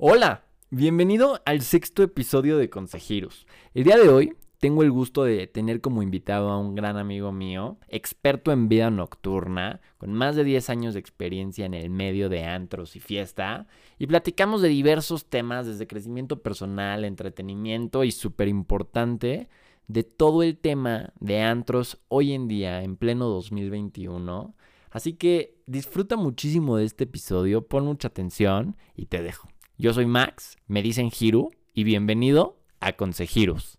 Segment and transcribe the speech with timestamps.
[0.00, 3.48] Hola, bienvenido al sexto episodio de Consejeros.
[3.74, 7.32] El día de hoy tengo el gusto de tener como invitado a un gran amigo
[7.32, 12.28] mío, experto en vida nocturna, con más de 10 años de experiencia en el medio
[12.28, 13.66] de antros y fiesta,
[13.98, 19.48] y platicamos de diversos temas desde crecimiento personal, entretenimiento y súper importante,
[19.88, 24.54] de todo el tema de antros hoy en día, en pleno 2021.
[24.92, 29.48] Así que disfruta muchísimo de este episodio, pon mucha atención y te dejo.
[29.80, 33.78] Yo soy Max, me dicen Hiru y bienvenido a Consejiros.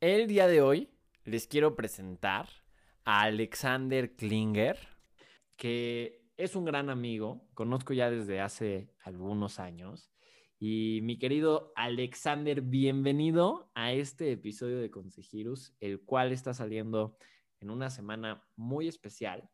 [0.00, 0.90] El día de hoy
[1.22, 2.48] les quiero presentar
[3.04, 4.80] a Alexander Klinger,
[5.56, 10.10] que es un gran amigo, conozco ya desde hace algunos años.
[10.58, 17.16] Y mi querido Alexander, bienvenido a este episodio de Consejiros, el cual está saliendo
[17.60, 19.48] en una semana muy especial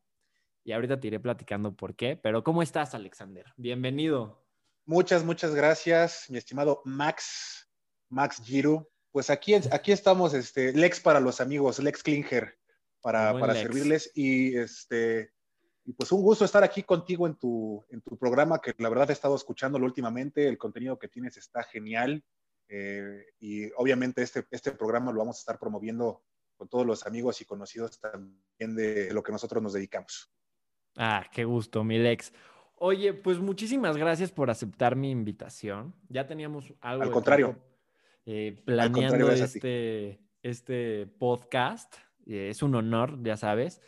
[0.67, 2.17] y ahorita te iré platicando por qué.
[2.21, 3.47] Pero ¿cómo estás, Alexander?
[3.57, 4.45] Bienvenido.
[4.85, 7.71] Muchas, muchas gracias, mi estimado Max,
[8.09, 8.89] Max Giru.
[9.13, 12.59] Pues aquí, aquí estamos, este, Lex para los amigos, Lex Klinger,
[13.01, 14.11] para, para servirles.
[14.15, 15.33] Y este,
[15.85, 19.11] y pues un gusto estar aquí contigo en tu, en tu programa, que la verdad
[19.11, 20.49] he estado escuchándolo últimamente.
[20.49, 22.25] El contenido que tienes está genial.
[22.69, 26.25] Eh, y obviamente este, este programa lo vamos a estar promoviendo
[26.57, 30.33] con todos los amigos y conocidos también de lo que nosotros nos dedicamos.
[30.97, 32.33] Ah, qué gusto, mi Lex.
[32.79, 35.95] Oye, pues muchísimas gracias por aceptar mi invitación.
[36.09, 37.03] Ya teníamos algo.
[37.03, 37.57] Al contrario.
[38.27, 41.95] Eh, planeando este, este podcast.
[42.27, 43.81] Eh, es un honor, ya sabes.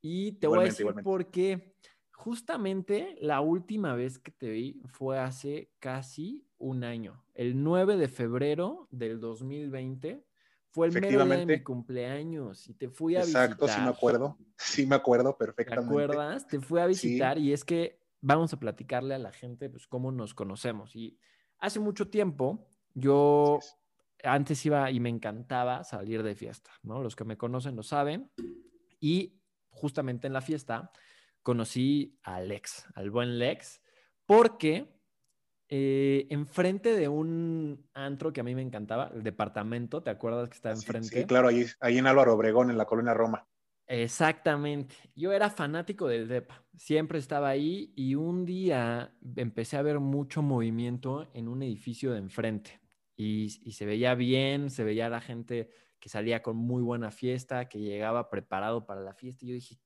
[0.00, 1.74] Y te voy a decir por qué.
[2.12, 8.08] Justamente la última vez que te vi fue hace casi un año, el 9 de
[8.08, 10.22] febrero del 2020
[10.72, 13.44] fue el mero día de mi cumpleaños y te fui a visitar.
[13.44, 14.38] Exacto, sí me acuerdo.
[14.56, 15.88] Sí me acuerdo perfectamente.
[15.88, 16.46] ¿Te acuerdas?
[16.46, 20.12] Te fui a visitar y es que vamos a platicarle a la gente pues cómo
[20.12, 20.94] nos conocemos.
[20.94, 21.18] Y
[21.58, 23.58] hace mucho tiempo yo
[24.22, 27.02] antes iba y me encantaba salir de fiesta, ¿no?
[27.02, 28.30] Los que me conocen lo saben.
[29.00, 29.40] Y
[29.70, 30.92] justamente en la fiesta
[31.42, 33.80] conocí a Lex, al buen Lex,
[34.26, 34.99] porque
[35.70, 40.56] eh, enfrente de un antro que a mí me encantaba, el departamento, ¿te acuerdas que
[40.56, 41.20] está enfrente?
[41.20, 43.46] Sí, claro, ahí, ahí en Álvaro Obregón, en la colonia Roma.
[43.86, 44.94] Exactamente.
[45.16, 50.42] Yo era fanático del DEPA, siempre estaba ahí y un día empecé a ver mucho
[50.42, 52.80] movimiento en un edificio de enfrente
[53.16, 57.78] y, se veía bien, se veía la gente que salía con muy buena fiesta, que
[57.80, 59.78] llegaba preparado para la fiesta y yo dije,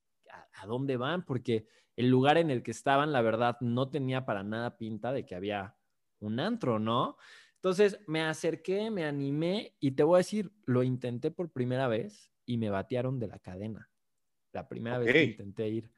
[0.55, 1.25] ¿a dónde van?
[1.25, 1.67] Porque
[1.97, 5.35] el lugar en el que estaban, la verdad, no tenía para nada pinta de que
[5.35, 5.77] había
[6.21, 7.17] un antro, ¿no?
[7.57, 12.31] Entonces me acerqué, me animé y te voy a decir, lo intenté por primera vez
[12.45, 13.91] y me batearon de la cadena.
[14.53, 15.91] La primera vez que intenté ir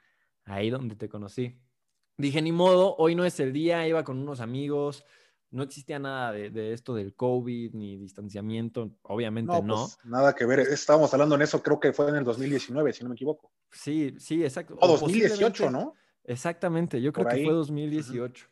[0.44, 1.60] ahí donde te conocí.
[2.16, 5.04] Dije, ni modo, hoy no es el día, iba con unos amigos,
[5.50, 9.62] no existía nada de, esto del COVID ni distanciamiento, obviamente no.
[9.62, 9.74] no.
[9.84, 13.02] Pues, nada que ver, estábamos hablando en eso, creo que fue en el 2019, si
[13.02, 13.52] no me equivoco.
[13.70, 14.76] Sí, sí, exacto.
[14.80, 15.94] O, 2018, ¿no?
[16.24, 18.46] Exactamente, yo creo que fue 2018.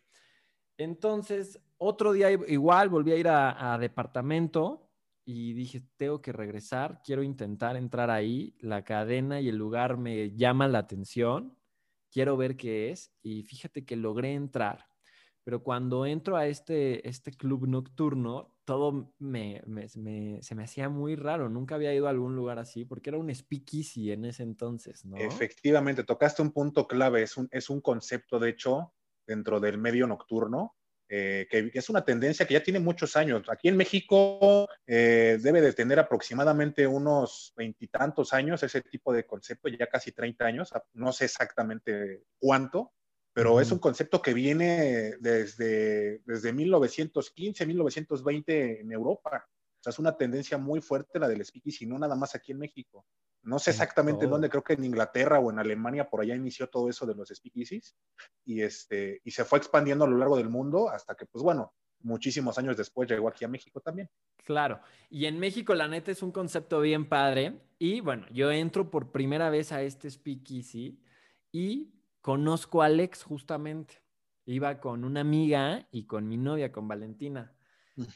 [0.76, 4.90] Entonces, otro día igual volví a ir a, departamento
[5.24, 10.34] y dije, tengo que regresar, quiero intentar entrar ahí, la cadena y el lugar me
[10.34, 11.56] llama la atención,
[12.10, 14.86] quiero ver qué es y fíjate que logré entrar
[15.44, 21.50] pero cuando entro a este, este club nocturno, todo me, se me hacía muy raro.
[21.50, 25.18] Nunca había ido a algún lugar así porque era un speakeasy en ese entonces, ¿no?
[25.18, 27.22] Efectivamente, tocaste un punto clave.
[27.22, 28.94] Es un, es un concepto, de hecho,
[29.26, 30.74] dentro del medio nocturno,
[31.10, 33.42] eh, que, es una tendencia que ya tiene muchos años.
[33.50, 39.68] Aquí en México eh, debe de tener aproximadamente unos veintitantos años ese tipo de concepto,
[39.68, 42.92] ya casi 30 años, no sé exactamente cuánto,
[43.34, 49.44] pero es un concepto que viene desde, desde 1915, 1920 en Europa.
[49.46, 52.60] O sea, es una tendencia muy fuerte la del speakeasy, no nada más aquí en
[52.60, 53.04] México.
[53.42, 56.68] No sé exactamente en dónde, creo que en Inglaterra o en Alemania, por allá inició
[56.68, 57.96] todo eso de los speakeasies
[58.44, 61.74] y, este, y se fue expandiendo a lo largo del mundo hasta que, pues bueno,
[61.98, 64.08] muchísimos años después llegó aquí a México también.
[64.44, 64.80] Claro,
[65.10, 69.10] y en México la neta es un concepto bien padre y bueno, yo entro por
[69.10, 71.00] primera vez a este speakeasy
[71.50, 74.02] y conozco a Alex justamente.
[74.46, 77.54] Iba con una amiga y con mi novia, con Valentina.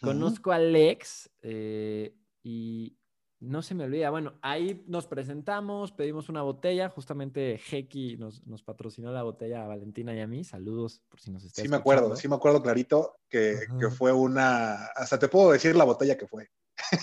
[0.00, 2.98] Conozco a Alex eh, y
[3.40, 4.08] no se me olvida.
[4.08, 6.88] Bueno, ahí nos presentamos, pedimos una botella.
[6.88, 10.42] Justamente Heki nos, patrocinó la botella a Valentina y a mí.
[10.42, 14.10] Saludos por si nos está Sí, me acuerdo, sí me acuerdo clarito que, que, fue
[14.10, 14.86] una.
[14.96, 16.50] Hasta te puedo decir la botella que fue.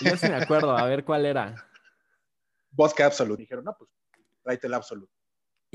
[0.01, 1.69] Yo sí me acuerdo, a ver cuál era.
[2.72, 3.44] Bosque Absolute.
[3.44, 3.92] Dijeron, no, pues
[4.42, 5.15] tráete el Absolute.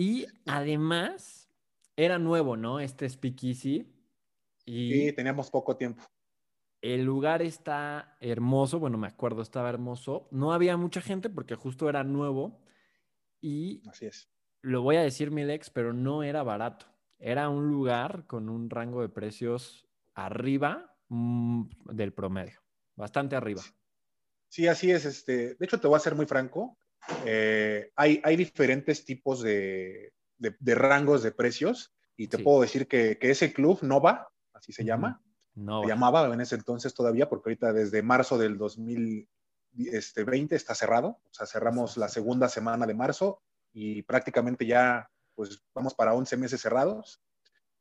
[0.00, 1.50] Y además,
[1.94, 2.80] era nuevo, ¿no?
[2.80, 3.92] Este Speakeasy.
[4.64, 6.02] Y Sí, teníamos poco tiempo.
[6.82, 10.28] el lugar está hermoso, bueno, me acuerdo, estaba hermoso.
[10.30, 12.62] No había mucha gente porque justo era nuevo.
[13.40, 14.30] Y Así es.
[14.62, 16.86] lo voy a decir, Milex, pero no era barato.
[17.18, 22.60] Era un lugar con un rango de precios arriba mm, del promedio,
[22.96, 23.62] bastante arriba.
[24.48, 25.04] Sí, así es.
[25.04, 26.78] Este, de hecho, te voy a ser muy franco.
[27.24, 32.42] Eh, hay, hay diferentes tipos de, de- de rangos de precios y te Sí.
[32.42, 35.22] puedo decir que, que ese club, Nova, así se llama,
[35.82, 41.20] se llamaba en ese entonces todavía, porque ahorita desde marzo del 2020 está cerrado.
[41.24, 43.42] O sea, cerramos la segunda semana de marzo
[43.72, 47.20] y prácticamente ya, pues vamos para 11 meses cerrados.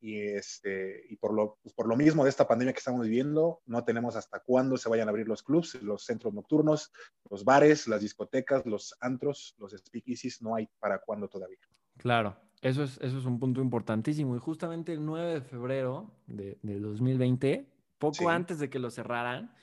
[0.01, 3.61] Y, este, y por, lo, pues, por lo mismo de esta pandemia que estamos viviendo,
[3.65, 6.91] no tenemos hasta cuándo se vayan a abrir los clubs, los centros nocturnos,
[7.29, 11.57] los bares, las discotecas, los antros, los speakeasies, no hay para cuándo todavía.
[11.97, 14.35] Claro, eso es, eso es un punto importantísimo.
[14.35, 18.25] Y justamente el 9 de febrero de, del 2020, poco Sí.
[18.25, 19.53] antes de que lo cerraran,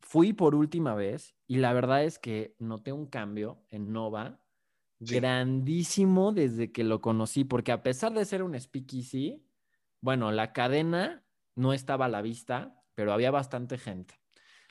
[0.00, 4.40] fui por última vez y la verdad es que noté un cambio en Nova
[5.04, 5.16] Sí.
[5.16, 9.44] grandísimo desde que lo conocí, porque a pesar de ser un speakeasy,
[10.02, 11.26] bueno, la cadena
[11.56, 14.16] no estaba a la vista, pero había bastante gente.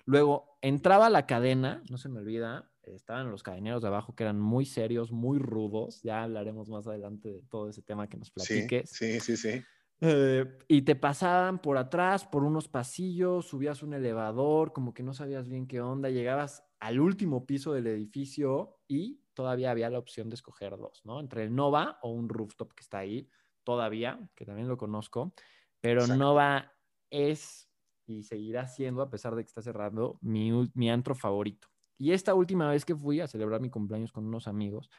[0.05, 4.39] Luego entraba la cadena, no se me olvida, estaban los cadeneros de abajo que eran
[4.39, 6.01] muy serios, muy rudos.
[6.03, 8.91] Ya hablaremos más adelante de todo ese tema que nos Sí, platiques.
[8.91, 9.65] sí, sí, sí.
[10.03, 15.13] Eh, y te pasaban por atrás, por unos pasillos, subías un elevador, como que no
[15.13, 20.29] sabías bien qué onda, llegabas al último piso del edificio y todavía había la opción
[20.29, 21.19] de escoger dos, ¿no?
[21.19, 23.29] Entre el Nova o un rooftop que está ahí,
[23.63, 25.33] todavía, que también lo conozco,
[25.81, 26.17] pero Exacto.
[26.17, 26.73] Nova
[27.09, 27.69] es
[28.05, 31.69] y seguirá siendo, a pesar de que está cerrando, mi, mi antro favorito.
[31.97, 34.89] Y esta última vez que fui a celebrar mi cumpleaños con unos amigos,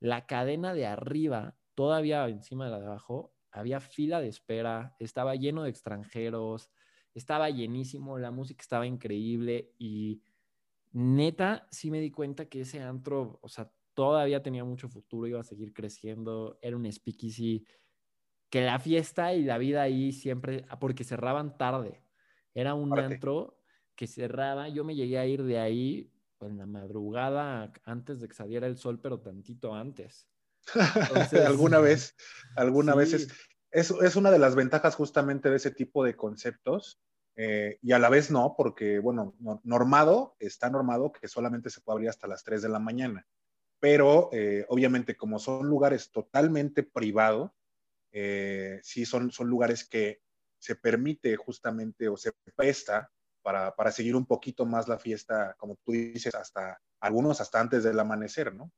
[0.00, 5.34] la cadena de arriba, todavía encima de la de abajo, había fila de espera, estaba
[5.34, 6.70] lleno de extranjeros,
[7.14, 10.22] estaba llenísimo, la música estaba increíble y
[10.92, 15.40] neta sí me di cuenta que ese antro, o sea, todavía tenía mucho futuro, iba
[15.40, 17.66] a seguir creciendo, era un speakeasy
[18.50, 22.02] que la fiesta y la vida ahí siempre, ah, porque cerraban tarde,
[22.54, 23.60] era un antro
[23.94, 28.34] que cerraba, yo me llegué a ir de ahí en la madrugada antes de que
[28.34, 30.28] saliera el sol, pero tantito antes.
[31.30, 32.14] Entonces- alguna vez,
[32.56, 32.98] alguna Sí.
[32.98, 33.28] vez es,
[33.70, 37.00] es, es una de las ventajas justamente de ese tipo de conceptos
[37.36, 41.80] eh, y a la vez no, porque bueno, no- normado, está normado que solamente se
[41.80, 43.26] puede abrir hasta las 3 de la mañana,
[43.80, 47.50] pero eh, obviamente como son lugares totalmente privados,
[48.18, 50.22] eh, sí son, son lugares que
[50.58, 53.10] se permite justamente o se presta
[53.42, 57.84] para, para seguir un poquito más la fiesta, como tú dices, hasta algunos hasta antes
[57.84, 58.72] del amanecer, ¿no?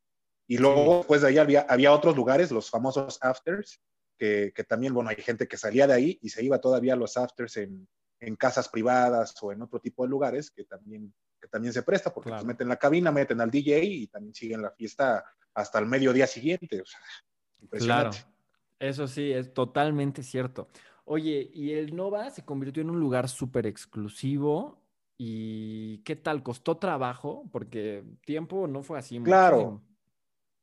[0.49, 3.81] Y luego, después de ahí había, había otros lugares, los famosos afters,
[4.19, 6.96] que, que, también, bueno, hay gente que salía de ahí y se iba todavía a
[6.96, 7.88] los afters en,
[8.19, 12.12] en casas privadas o en otro tipo de lugares que también, que también se presta,
[12.12, 12.43] porque Claro.
[12.43, 15.25] pues, meten la cabina, meten al DJ y también siguen la fiesta
[15.55, 16.82] hasta el mediodía siguiente.
[16.82, 16.99] O sea,
[17.61, 18.38] Claro, impresionante.
[18.79, 20.69] Eso sí, es totalmente cierto.
[21.05, 24.83] Oye, y el Nova se convirtió en un lugar súper exclusivo.
[25.17, 26.43] ¿Y qué tal?
[26.43, 27.49] ¿Costó trabajo?
[27.51, 29.19] Porque tiempo no fue así.
[29.21, 29.83] Claro.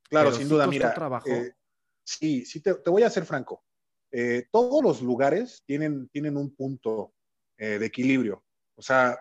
[0.10, 0.94] Claro, Pero sin sí duda, costó mira.
[0.94, 1.30] trabajo.
[1.30, 1.54] eh,
[2.04, 3.66] sí, sí, te, te voy a ser franco.
[4.12, 7.13] Eh, todos los lugares tienen, tienen un punto
[7.58, 8.46] eh, de equilibrio.
[8.75, 9.20] O sea,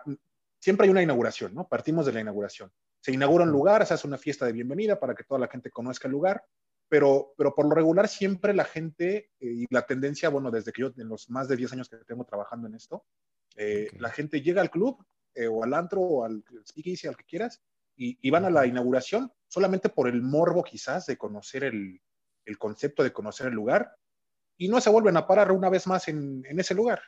[0.59, 1.67] siempre hay una inauguración, ¿no?
[1.67, 2.71] Partimos de la inauguración.
[3.01, 5.69] Se inaugura un lugar, se hace una fiesta de bienvenida para que toda la gente
[5.69, 6.45] conozca el lugar,
[6.87, 10.81] pero, pero por lo regular siempre la gente eh, y la tendencia, bueno, desde que
[10.81, 13.05] yo, en los más de 10 años que tengo trabajando en esto,
[13.55, 17.23] eh, la gente llega al club eh, o al antro o al speakeasy, al que
[17.23, 17.61] quieras,
[17.95, 22.01] y, y van a la inauguración solamente por el morbo quizás de conocer el,
[22.45, 23.95] el concepto de conocer el lugar
[24.57, 27.01] y no se vuelven a parar una vez más en, en ese lugar.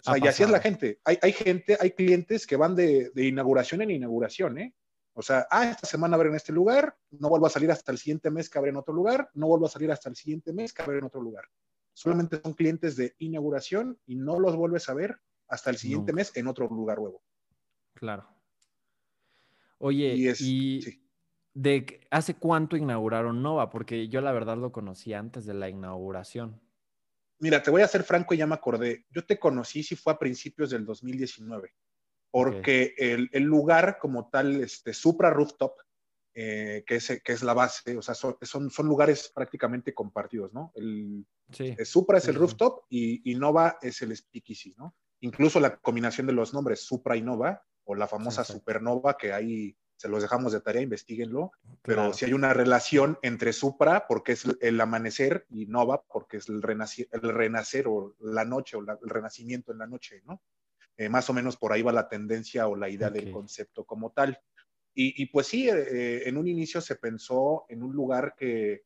[0.00, 1.00] O sea, y así es la gente.
[1.04, 4.74] Hay, hay gente, hay clientes que van de, de inauguración en inauguración, ¿eh?
[5.18, 8.30] O sea, ah, esta semana abren este lugar, no vuelvo a salir hasta el siguiente
[8.30, 11.02] mes que abren otro lugar, no vuelvo a salir hasta el siguiente mes que abren
[11.02, 11.44] otro lugar.
[11.92, 16.30] Solamente son clientes de inauguración y no los vuelves a ver hasta el siguiente mes
[16.36, 17.20] en otro lugar nuevo.
[17.94, 18.28] Claro.
[19.78, 21.04] Oye, Y sí.
[21.52, 23.70] de hace cuánto inauguraron Nova?
[23.70, 26.60] Porque yo la verdad lo conocí antes de la inauguración.
[27.40, 29.04] Mira, te voy a ser franco y ya me acordé.
[29.10, 31.74] Yo te conocí si fue a principios del 2019,
[32.30, 35.72] porque el, el lugar como tal, este Supra Rooftop,
[36.34, 40.52] eh, que, es, que es la base, o sea, son, son, son lugares prácticamente compartidos,
[40.52, 40.72] ¿no?
[40.74, 41.74] El, Sí.
[41.78, 44.94] el Supra es Sí, el rooftop y, y Nova es el speakeasy, ¿no?
[45.20, 48.44] Incluso la combinación de los nombres Supra y Nova, o la famosa.
[48.44, 51.50] Supernova, que hay se los dejamos de tarea, investiguenlo,
[51.82, 56.48] pero si hay una relación entre Supra, porque es el amanecer, y Nova, porque es
[56.48, 60.40] el, renacer, el renacer o la noche, o el renacimiento en la noche, ¿no?
[60.98, 64.12] Eh, más o menos por ahí va la tendencia o la idea del concepto como
[64.12, 64.38] tal.
[65.00, 68.82] Y, pues sí, eh, en un inicio se pensó en un lugar que,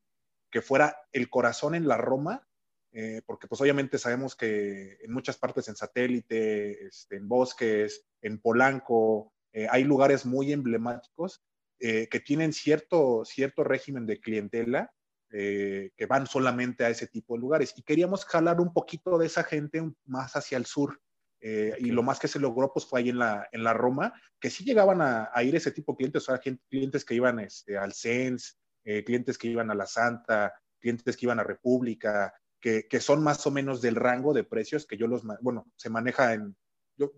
[0.52, 2.46] que fuera el corazón en la Roma,
[2.92, 8.38] eh, porque pues obviamente sabemos que en muchas partes en satélite, este, en bosques, en
[8.38, 11.42] Polanco, eh, hay lugares muy emblemáticos
[11.80, 14.92] eh, que tienen cierto, cierto régimen de clientela
[15.34, 17.72] que van solamente a ese tipo de lugares.
[17.78, 21.00] Y queríamos jalar un poquito de esa gente más hacia el sur.
[21.42, 24.48] Y lo más que se logró pues fue ahí en la, en la Roma, que
[24.48, 27.92] sí llegaban a, ir ese tipo de clientes, o sea, clientes que iban este, al
[27.92, 28.58] CENS,
[29.04, 32.32] clientes que iban a la Santa, clientes que iban a República,
[32.62, 36.34] que, son más o menos del rango de precios que yo los, bueno, se maneja
[36.34, 36.56] en,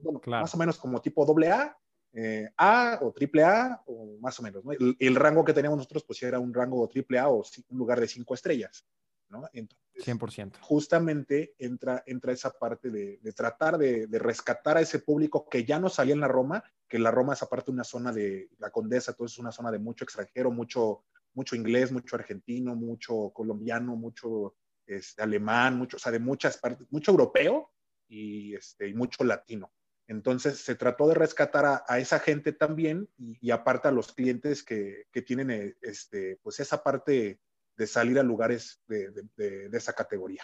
[0.00, 1.76] bueno, más o menos como tipo doble A,
[2.14, 4.72] eh, A o triple A, o más o menos, ¿no?
[4.72, 8.08] el, rango que teníamos nosotros, pues era un rango triple A o un lugar de
[8.08, 8.86] cinco estrellas,
[9.28, 9.42] ¿no?
[9.52, 10.58] Entonces, 100%.
[10.60, 15.88] Justamente entra, entra esa parte de, tratar de, rescatar a ese público que ya no
[15.88, 19.34] salía en la Roma, que la Roma es aparte una zona de, la Condesa, entonces
[19.34, 25.22] es una zona de mucho extranjero, mucho, mucho inglés, mucho argentino, mucho colombiano, mucho este,
[25.22, 27.70] alemán, mucho, o sea, de muchas partes, mucho europeo
[28.08, 29.72] y, este, y mucho latino.
[30.06, 35.06] Entonces se trató de rescatar a, esa gente también y, aparte a los clientes que,
[35.10, 37.40] que, tienen eh, este, pues esa parte
[37.76, 40.42] de salir a lugares de, de, de, esa categoría.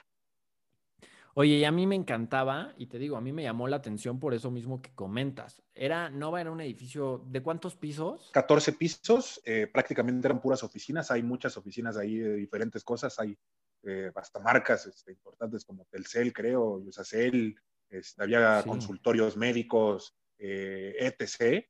[1.34, 4.18] Oye, y a mí me encantaba, y te digo, a mí me llamó la atención
[4.18, 5.62] por eso mismo que comentas.
[5.74, 8.30] Era, Nova era un edificio, ¿de cuántos pisos?
[8.32, 13.38] 14 pisos, eh, prácticamente eran puras oficinas, hay muchas oficinas ahí de diferentes cosas, hay
[13.84, 17.56] eh, hasta marcas este, importantes como Telcel, creo, Yusacel,
[17.88, 21.64] este, había consultorios médicos, eh, etc.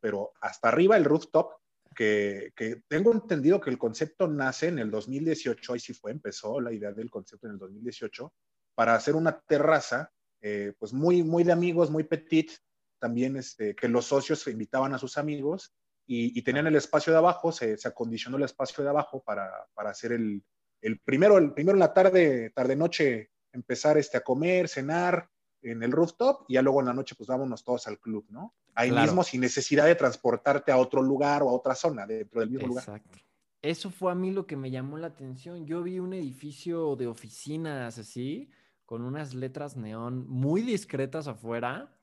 [0.00, 1.59] pero hasta arriba el rooftop,
[1.94, 2.52] que,
[2.88, 6.92] tengo entendido que el concepto nace en el 2018, ahí sí fue, empezó la idea
[6.92, 8.32] del concepto en el 2018,
[8.74, 12.52] para hacer una terraza, eh, pues muy, muy de amigos, muy petit,
[12.98, 15.74] también este, que los socios invitaban a sus amigos
[16.06, 19.90] y, tenían el espacio de abajo, se, se, acondicionó el espacio de abajo para, para
[19.90, 20.42] hacer el,
[20.82, 25.28] el primero, el primero en la tarde, tarde-noche, empezar este, a comer, cenar
[25.62, 28.54] en el rooftop y ya luego en la noche pues vámonos todos al club, ¿no?
[28.74, 32.50] Ahí mismo sin necesidad de transportarte a otro lugar o a otra zona dentro del
[32.50, 32.84] mismo lugar.
[32.84, 33.18] Exacto.
[33.62, 35.66] Eso fue a mí lo que me llamó la atención.
[35.66, 38.50] Yo vi un edificio de oficinas así,
[38.86, 41.94] con unas letras neón muy discretas afuera.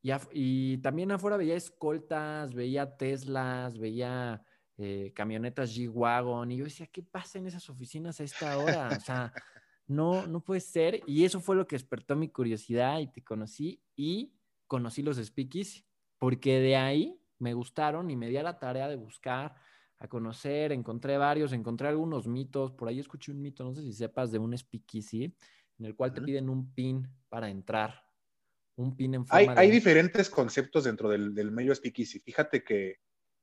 [0.00, 4.42] Y, y también afuera veía escoltas, veía Teslas, veía
[4.76, 8.88] eh, camionetas G-Wagon, y yo decía, ¿qué pasa en esas oficinas a esta hora?
[8.88, 9.32] O sea,
[9.86, 11.02] no, no puede ser.
[11.06, 14.32] Y eso fue lo que despertó mi curiosidad y te conocí y
[14.66, 15.84] conocí los speakeasy,
[16.18, 19.54] porque de ahí me gustaron y me di a la tarea de buscar,
[19.98, 23.92] a conocer, encontré varios, encontré algunos mitos, por ahí escuché un mito, no sé si
[23.92, 25.34] sepas, de un speakeasy,
[25.78, 28.04] en el cual te piden un pin para entrar.
[28.76, 32.18] Un pin en forma hay, hay diferentes conceptos dentro del, del medio speakeasy.
[32.20, 32.98] Fíjate que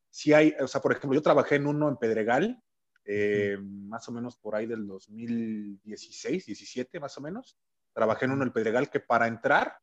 [0.10, 2.62] si hay, o sea, por ejemplo, yo trabajé en uno en Pedregal,
[3.06, 7.58] eh, más o menos por ahí del 2016, 17 más o menos.
[7.94, 9.78] Trabajé en uno en Pedregal que para entrar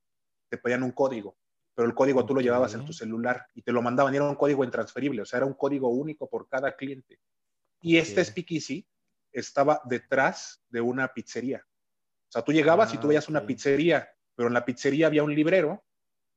[0.49, 1.37] te pedían un código,
[1.75, 4.29] pero el código tú lo llevabas en tu celular y te lo mandaban y era
[4.29, 7.21] un código intransferible, o sea, era un código único por cada cliente.
[7.81, 8.87] Y este Speakeasy
[9.33, 11.65] estaba detrás de una pizzería.
[12.29, 15.23] O sea, tú llegabas y tú ah, veías una pizzería, pero en la pizzería había
[15.23, 15.85] un librero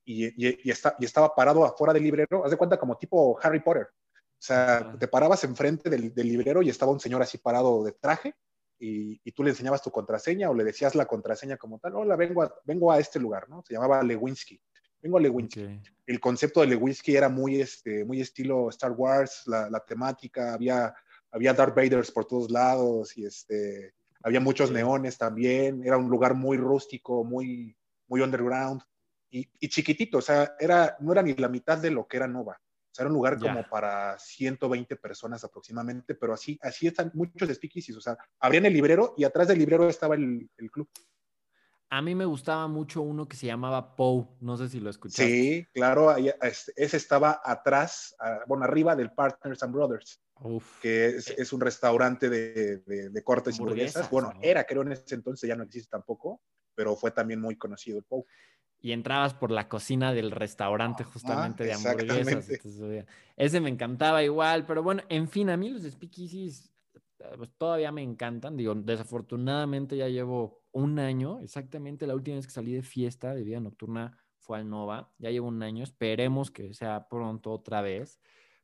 [0.06, 3.88] y, está, y estaba parado afuera del librero, haz de cuenta como tipo Harry Potter.
[4.42, 7.92] O sea, te parabas enfrente del, del, librero y estaba un señor así parado de
[7.92, 8.34] traje
[8.80, 12.16] y, y, tú le enseñabas tu contraseña o le decías la contraseña como tal, hola,
[12.16, 13.64] vengo a, vengo a este lugar, ¿no?
[13.68, 14.60] Se llamaba Lewinsky.
[15.00, 15.80] Vengo a Lewinsky.
[16.08, 20.92] El concepto de Lewinsky era muy, este, muy estilo Star Wars, la, la temática, había,
[21.30, 23.94] había Darth Vader por todos lados y este,
[24.24, 27.76] había muchos neones también, era un lugar muy rústico, muy,
[28.08, 28.82] muy underground
[29.32, 32.60] y, chiquitito, o sea, era, no era ni la mitad de lo que era Nova.
[32.92, 37.50] O sea, era un lugar como para 120 personas aproximadamente, pero así, así están muchos
[37.50, 37.96] speakeasies.
[37.96, 40.90] O sea, abrían el librero y atrás del librero estaba el, el club.
[41.90, 45.26] A mí me gustaba mucho uno que se llamaba Poe, no sé si lo escuchaste.
[45.26, 48.16] Sí, claro, ese estaba atrás,
[48.48, 50.22] bueno, arriba del Partners and Brothers,
[50.82, 54.10] que es, es, un restaurante de, de, cortes y hamburguesas.
[54.10, 56.42] Bueno, era, creo en ese entonces ya no existe tampoco,
[56.76, 58.24] pero fue también muy conocido el Poe
[58.82, 62.50] y entrabas por la cocina del restaurante justamente de hamburguesas.
[63.38, 66.72] ese me encantaba igual, pero bueno, en fin, a mí los speakeasies
[67.20, 68.58] eh, pues, todavía me encantan.
[68.58, 73.44] Digo, desafortunadamente ya llevo un año, exactamente la última vez que salí de fiesta de
[73.44, 78.20] vida nocturna fue al Nova, ya llevo un año, esperemos que sea pronto otra vez.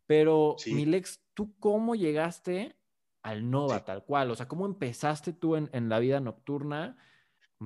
[0.07, 2.75] Pero, Milex, ¿tú cómo llegaste
[3.21, 4.31] al Nova tal cual?
[4.31, 6.97] O sea, ¿cómo empezaste tú en, la vida nocturna?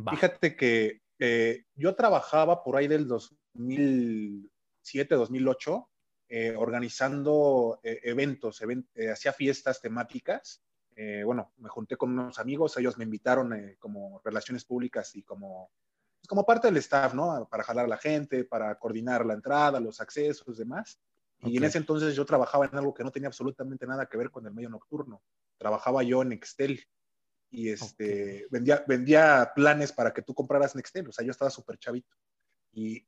[0.09, 5.89] Fíjate que eh, yo trabajaba por ahí del 2007, 2008,
[6.29, 8.59] eh, organizando eh, eventos,
[9.11, 10.63] hacía fiestas temáticas.
[11.23, 15.69] bueno, me junté con unos amigos, ellos me invitaron como relaciones públicas y como,
[16.17, 17.47] pues, como parte del staff, ¿no?
[17.51, 20.99] Para jalar a la gente, para coordinar la entrada, los accesos, demás.
[21.43, 24.31] Y en ese entonces yo trabajaba en algo que no tenía absolutamente nada que ver
[24.31, 25.21] con el medio nocturno.
[25.59, 26.83] Trabajaba yo en Excel
[27.51, 31.07] y este, vendía, vendía planes para que tú compraras Nextel.
[31.07, 32.15] O sea, yo estaba súper chavito.
[32.73, 33.05] Y,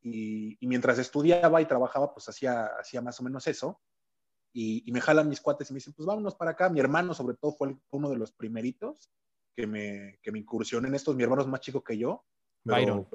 [0.59, 3.81] y, mientras estudiaba y trabajaba, pues hacía, hacía más o menos eso.
[4.51, 6.69] Y, y, me jalan mis cuates y me dicen, pues vámonos para acá.
[6.69, 9.09] Mi hermano, sobre todo, fue uno de los primeritos
[9.55, 11.15] que me, que me incursionó en estos.
[11.15, 12.25] Mi hermano es más chico que yo.
[12.65, 13.07] Byron.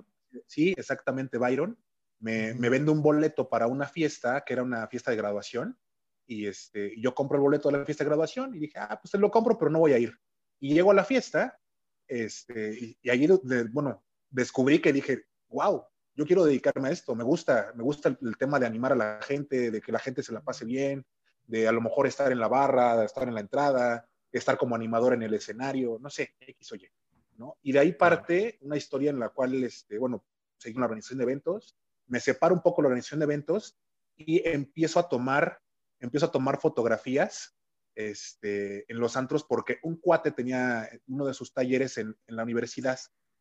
[0.46, 1.78] Sí, exactamente, Byron
[2.20, 5.78] me, vende un boleto para una fiesta, que era una fiesta de graduación,
[6.26, 9.12] y este, yo compro el boleto de la fiesta de graduación y dije, ah, pues
[9.12, 10.18] te lo compro, pero no voy a ir.
[10.60, 11.58] Y llego a la fiesta,
[12.06, 13.28] este, y, ahí,
[13.70, 15.84] bueno, descubrí que dije, wow,
[16.14, 19.20] yo quiero dedicarme a esto, me gusta, me gusta el, tema de animar a la
[19.22, 21.06] gente, de que la gente se la pase bien,
[21.46, 24.74] de a lo mejor estar en la barra, de estar en la entrada, estar como
[24.74, 26.88] animador en el escenario, no sé, X o Y,
[27.36, 27.56] ¿no?
[27.62, 30.24] Y de ahí parte una historia en la cual, este, bueno,
[30.56, 33.78] seguí una organización de eventos, me separo un poco la organización de eventos
[34.16, 35.60] y empiezo a tomar,
[36.00, 37.57] empiezo a tomar fotografías
[37.98, 42.96] este, en los antros porque un cuate tenía uno de sus talleres en, la universidad,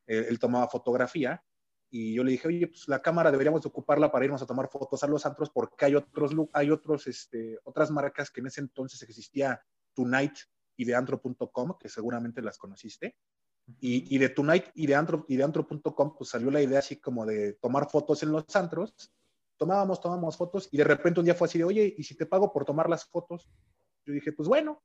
[0.08, 1.44] él, tomaba fotografía
[1.92, 5.04] y yo le dije, oye, pues la cámara deberíamos ocuparla para irnos a tomar fotos
[5.04, 9.00] a los antros porque hay otros, hay otros, este, otras marcas que en ese entonces
[9.04, 9.62] existía
[9.94, 10.34] Tonight
[10.76, 13.16] y de antro.com, que seguramente las conociste.
[13.80, 17.28] Y, de Tonight y de, antro, y de antro.com, pues salió la idea así como
[17.28, 19.14] de tomar fotos en los antros.
[19.58, 22.26] Tomábamos, tomábamos fotos y de repente un día fue así de, oye, ¿y si te
[22.26, 23.52] pago por tomar las fotos?
[24.08, 24.82] Yo dije, pues bueno.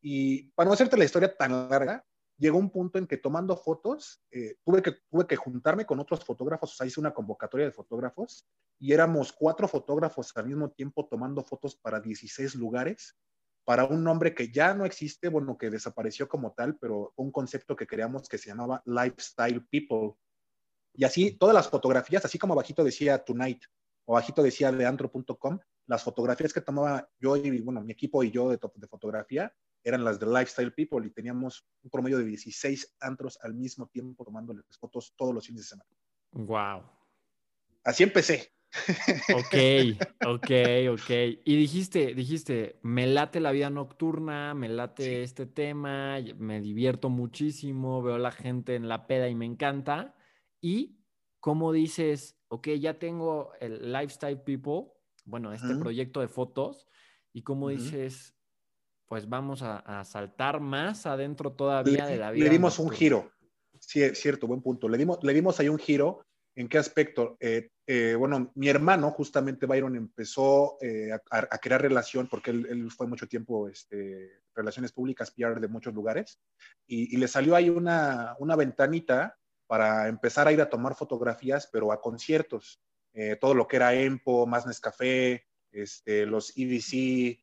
[0.00, 2.04] Y para no hacerte la historia tan larga,
[2.38, 6.24] llegó un punto en que tomando fotos, eh, tuve, que, tuve que juntarme con otros
[6.24, 8.48] fotógrafos, o sea, hice una convocatoria de fotógrafos
[8.80, 13.16] y éramos cuatro fotógrafos al mismo tiempo tomando fotos para 16 lugares
[13.64, 17.76] para un nombre que ya no existe, bueno, que desapareció como tal, pero un concepto
[17.76, 20.14] que creamos que se llamaba Lifestyle People.
[20.94, 23.62] Y así, todas las fotografías, así como abajito decía Tonight
[24.04, 28.30] o abajito decía de antro.com, las fotografías que tomaba yo y, bueno, mi equipo y
[28.30, 29.52] yo de, de fotografía
[29.84, 34.24] eran las de Lifestyle People y teníamos un promedio de 16 antros al mismo tiempo
[34.24, 35.90] tomándoles fotos todos los fines de semana.
[36.32, 36.82] Wow.
[37.84, 38.52] Así empecé.
[39.34, 39.54] Ok,
[40.26, 40.50] ok,
[40.92, 41.10] ok.
[41.44, 48.02] Y dijiste, dijiste, me late la vida nocturna, me late este tema, me divierto muchísimo,
[48.02, 50.14] veo a la gente en la peda y me encanta.
[50.60, 51.00] Y
[51.40, 54.91] cómo dices, ok, ya tengo el Lifestyle People,
[55.24, 56.88] bueno, este proyecto de fotos,
[57.32, 58.34] y cómo dices,
[59.06, 62.44] pues vamos a, saltar más adentro todavía de la vida.
[62.44, 63.30] Le dimos un giro.
[63.78, 64.88] Sí, es cierto, buen punto.
[64.88, 67.36] Le dimos, le dimos ahí un giro ¿En qué aspecto?
[67.40, 73.06] Eh, eh, bueno, mi hermano, justamente Byron, empezó eh, a, crear relación, porque él, fue
[73.06, 76.40] mucho tiempo este, relaciones públicas, PR de muchos lugares,
[76.86, 81.90] y, le salió ahí una, una, ventanita para empezar a ir a tomar fotografías, pero
[81.90, 82.82] a conciertos.
[83.40, 87.38] Todo lo que era EMPO, más Nescafé, este, los EDC,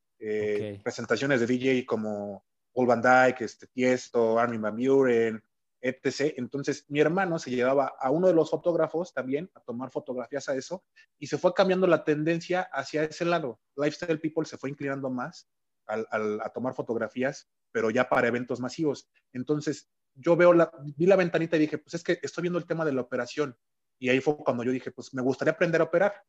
[0.83, 5.43] presentaciones de DJ como Paul Van Dyke, este, Tiesto, Armin Van Buren,
[5.81, 6.33] etc.
[6.37, 10.55] Entonces, mi hermano se llevaba a uno de los fotógrafos también a tomar fotografías a
[10.55, 10.83] eso
[11.17, 13.59] y se fue cambiando la tendencia hacia ese lado.
[13.75, 15.49] Lifestyle People se fue inclinando más
[15.87, 19.09] a tomar fotografías, pero ya para eventos masivos.
[19.33, 22.67] Entonces, yo veo la, vi la ventanita y dije, pues es que estoy viendo el
[22.67, 23.57] tema de la operación.
[23.99, 26.23] Y ahí fue cuando yo dije, pues me gustaría aprender a operar.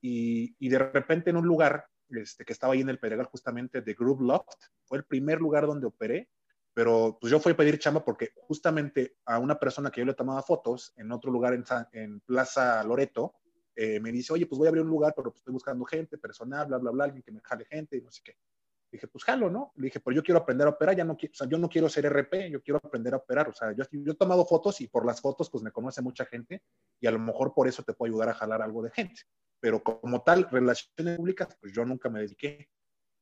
[0.00, 3.80] Y, y de repente en un lugar este, que estaba ahí en el Pedregal justamente
[3.80, 6.28] de Group Loft, fue el primer lugar donde operé
[6.74, 10.14] pero pues yo fui a pedir chamba porque justamente a una persona que yo le
[10.14, 13.36] tomaba fotos en otro lugar en, en Plaza Loreto,
[13.76, 16.18] eh, me dice, oye, pues voy a abrir un lugar, pero pues estoy buscando gente,
[16.18, 18.36] personal, bla, bla, bla, alguien que me jale gente y no sé qué.
[18.94, 19.72] Dije, pues jalo, ¿no?
[19.74, 21.68] Le dije, pero yo quiero aprender a operar, ya no quiero, o sea, yo no
[21.68, 23.48] quiero ser RP, yo quiero aprender a operar.
[23.48, 26.24] O sea, yo, yo he tomado fotos y por las fotos pues me conoce mucha
[26.26, 26.62] gente
[27.00, 29.22] y a lo mejor por eso te puedo ayudar a jalar algo de gente.
[29.58, 32.68] Pero como tal, relaciones públicas, pues yo nunca me dediqué.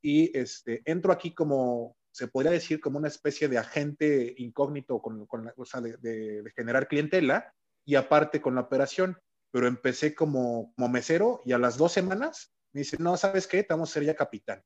[0.03, 5.25] Y este, entro aquí como, se podría decir como una especie de agente incógnito con,
[5.25, 7.55] con la, o sea, de, generar clientela
[7.87, 9.17] y aparte con la operación.
[9.51, 13.63] Pero empecé como, como mesero y a las dos semanas me dice, no, ¿sabes qué?
[13.63, 14.63] Te vamos a ser ya capitán.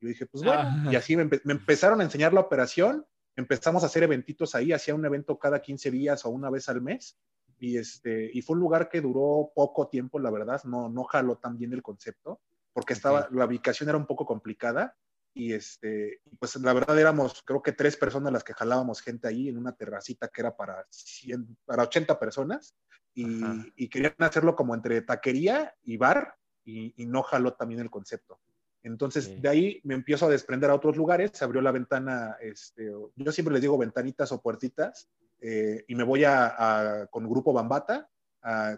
[0.00, 4.02] Yo dije, pues bueno, y así me, empezaron a enseñar la operación, empezamos a hacer
[4.02, 7.18] eventitos ahí, hacía un evento cada 15 días o una vez al mes,
[7.58, 11.36] y, este, y fue un lugar que duró poco tiempo, la verdad, no, no jaló
[11.36, 12.40] tan bien el concepto,
[12.72, 14.96] porque estaba, la ubicación era un poco complicada
[15.34, 19.48] y este, pues la verdad éramos, creo que tres personas las que jalábamos gente ahí
[19.48, 22.74] en una terracita que era para, 100, para 80 personas
[23.14, 23.40] y,
[23.76, 28.40] y, querían hacerlo como entre taquería y bar y, y no jaló también el concepto.
[28.82, 32.90] Entonces, de ahí me empiezo a desprender a otros lugares, se abrió la ventana, este,
[33.14, 35.08] yo siempre les digo ventanitas o puertitas,
[35.40, 38.08] eh, y me voy a, con el grupo Bambata,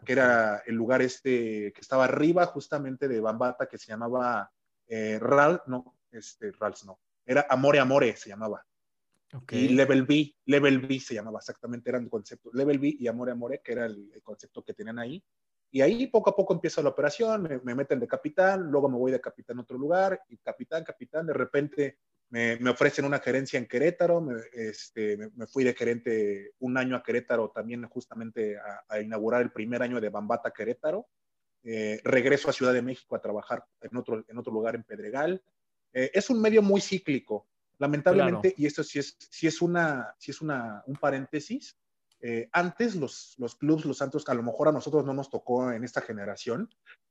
[0.04, 4.50] que era el lugar este que estaba arriba justamente de Bambata, que se llamaba
[4.88, 8.64] eh, Ral, no, este, Rals no, era Amore Amore se llamaba.
[9.50, 13.62] Y Level B, Level B se llamaba exactamente, eran conceptos, Level B y Amore Amore,
[13.64, 15.22] que era el concepto que tenían ahí.
[15.74, 19.10] Y ahí poco a poco empieza la operación, me, meten de capitán, luego me voy
[19.10, 23.58] de capitán a otro lugar, y capitán, capitán, de repente me, me ofrecen una gerencia
[23.58, 29.00] en Querétaro, me, este, me, fui de gerente un año a Querétaro también justamente a,
[29.00, 31.08] inaugurar el primer año de Bambata Querétaro.
[31.64, 35.42] Eh, regreso a Ciudad de México a trabajar en otro, en otro lugar en Pedregal.
[35.94, 40.32] Eh, es un medio muy cíclico, lamentablemente, y esto sí es, sí es, una, sí
[40.32, 41.78] es una, un paréntesis,
[42.24, 45.72] eh, antes los, los clubs, los santos, a lo mejor a nosotros no nos tocó
[45.72, 46.70] en esta generación,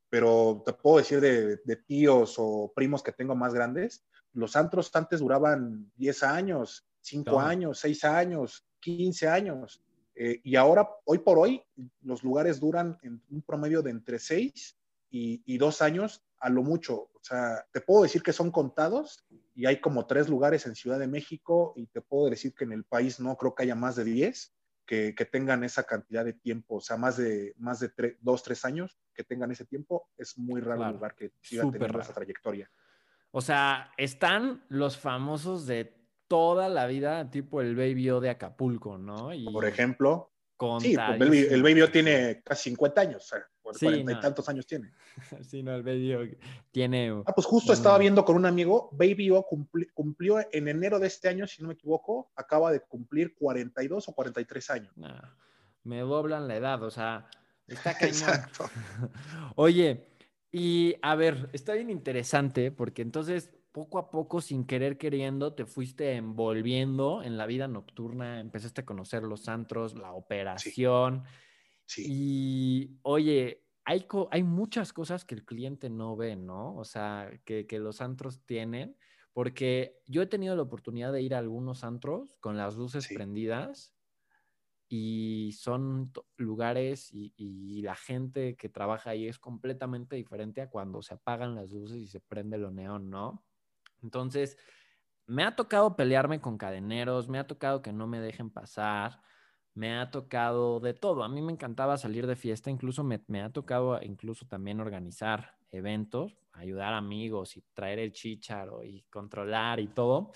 [0.09, 5.19] pero te puedo decir de, tíos o primos que tengo más grandes, los antros antes
[5.19, 9.83] duraban 10 años, 5 años, 6 años, 15 años.
[10.15, 11.61] Eh, y ahora, hoy por hoy,
[12.01, 14.77] los lugares duran en un promedio de entre 6
[15.09, 16.95] y, y 2 años a lo mucho.
[16.95, 20.99] O sea, te puedo decir que son contados y hay como tres lugares en Ciudad
[20.99, 23.97] de México y te puedo decir que en el país no creo que haya más
[23.97, 24.53] de 10
[24.91, 28.99] que, tengan esa cantidad de tiempo, o sea, más de, más de dos, tres años
[29.13, 32.69] que tengan ese tiempo, es muy raro el lugar que siga teniendo esa trayectoria.
[33.31, 35.95] O sea, están los famosos de
[36.27, 39.33] toda la vida, tipo el Baby O de Acapulco, ¿no?
[39.33, 40.33] Y Por ejemplo,
[40.81, 43.47] sí, pues, el Baby, O tiene casi 50 años, o sea,
[43.79, 44.91] cuarenta y tantos años tiene.
[45.41, 46.37] Sí, no, el Baby
[46.71, 47.21] tiene...
[47.25, 49.45] Ah, pues justo estaba viendo con un amigo, Baby O
[49.93, 54.13] cumplió en enero de este año, si no me equivoco, acaba de cumplir 42 o
[54.13, 54.93] 43 años.
[55.83, 57.27] me doblan la edad, o sea,
[57.67, 58.13] está cañón.
[58.13, 58.69] Exacto.
[59.55, 60.07] Oye,
[60.51, 65.65] y a ver, está bien interesante porque entonces poco a poco, sin querer queriendo, te
[65.65, 71.23] fuiste envolviendo en la vida nocturna, empezaste a conocer los antros, la operación.
[71.97, 76.75] Y oye, hay, hay muchas cosas que el cliente no ve, ¿no?
[76.75, 78.95] O sea, que, los antros tienen,
[79.33, 83.93] porque yo he tenido la oportunidad de ir a algunos antros con las luces prendidas
[84.87, 91.01] y son lugares y, y, la gente que trabaja ahí es completamente diferente a cuando
[91.01, 93.45] se apagan las luces y se prende lo neón, ¿no?
[94.03, 94.57] Entonces,
[95.25, 99.21] me ha tocado pelearme con cadeneros, me ha tocado que no me dejen pasar,
[99.73, 101.23] me ha tocado de todo.
[101.23, 106.37] A mí me encantaba salir de fiesta, incluso me, ha tocado incluso también organizar eventos,
[106.53, 110.31] ayudar a amigos y traer el chicharo y controlar y todo,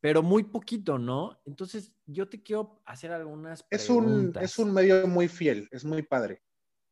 [0.00, 1.40] pero muy poquito, ¿no?
[1.44, 6.02] Entonces, yo te quiero hacer algunas es Un, es un medio muy fiel, es muy
[6.02, 6.42] padre.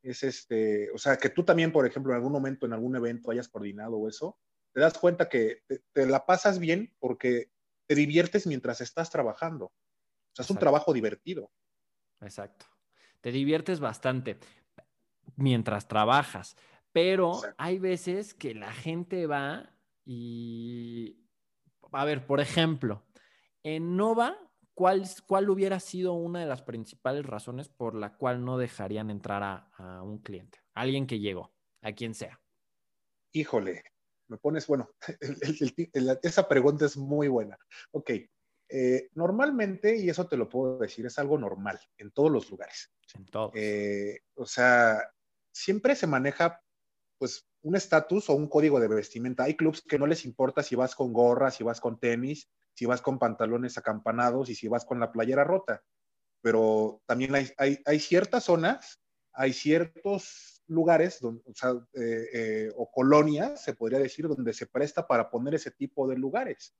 [0.02, 3.30] Es este, o sea, que tú también, por ejemplo, en algún momento, en algún evento
[3.30, 4.38] hayas coordinado eso,
[4.72, 7.50] te das cuenta que te, la pasas bien porque
[7.86, 9.66] te diviertes mientras estás trabajando.
[9.66, 11.50] O sea, es un trabajo divertido.
[12.20, 12.66] Exacto.
[13.20, 14.38] Te diviertes bastante
[15.36, 16.56] mientras trabajas,
[16.92, 19.70] pero hay veces que la gente va
[20.04, 21.18] y,
[21.92, 23.04] a ver, por ejemplo,
[23.62, 24.38] en Nova,
[24.74, 29.42] ¿cuál, cuál hubiera sido una de las principales razones por la cual no dejarían entrar
[29.42, 30.60] a, a un cliente?
[30.74, 31.52] Alguien que llegó,
[31.82, 32.40] a quien sea.
[33.32, 33.82] Híjole,
[34.28, 34.88] me pones, bueno,
[36.22, 37.58] esa pregunta es muy buena.
[37.92, 38.10] Ok,
[38.68, 42.92] eh, normalmente, y eso te lo puedo decir, es algo normal en todos los lugares.
[43.14, 43.52] En todos.
[43.54, 44.98] Eh, o sea,
[45.52, 46.62] siempre se maneja,
[47.18, 49.44] pues, un estatus o un código de vestimenta.
[49.44, 52.86] Hay clubs que no les importa si vas con gorra, si vas con tenis, si
[52.86, 55.82] vas con pantalones acampanados y si vas con la playera rota.
[56.42, 59.00] Pero también hay, hay, hay ciertas zonas,
[59.32, 61.42] hay ciertos lugares o,
[61.94, 66.16] eh, eh, o, colonias, se podría decir, donde se presta para poner ese tipo de
[66.16, 66.74] lugares.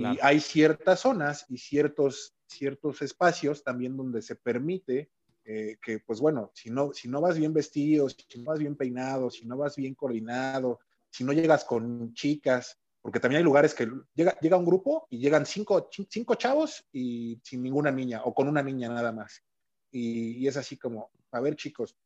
[0.00, 5.10] Y hay ciertas zonas y ciertos, ciertos espacios también donde se permite
[5.44, 8.76] eh, que, pues bueno, si no, si no vas bien vestido, si no vas bien
[8.76, 13.74] peinado, si no vas bien coordinado, si no llegas con chicas, porque también hay lugares
[13.74, 18.34] que llega, llega un grupo y llegan cinco, cinco chavos y sin ninguna niña o
[18.34, 19.42] con una niña nada más.
[19.90, 21.96] Y, y es así como, a ver chicos,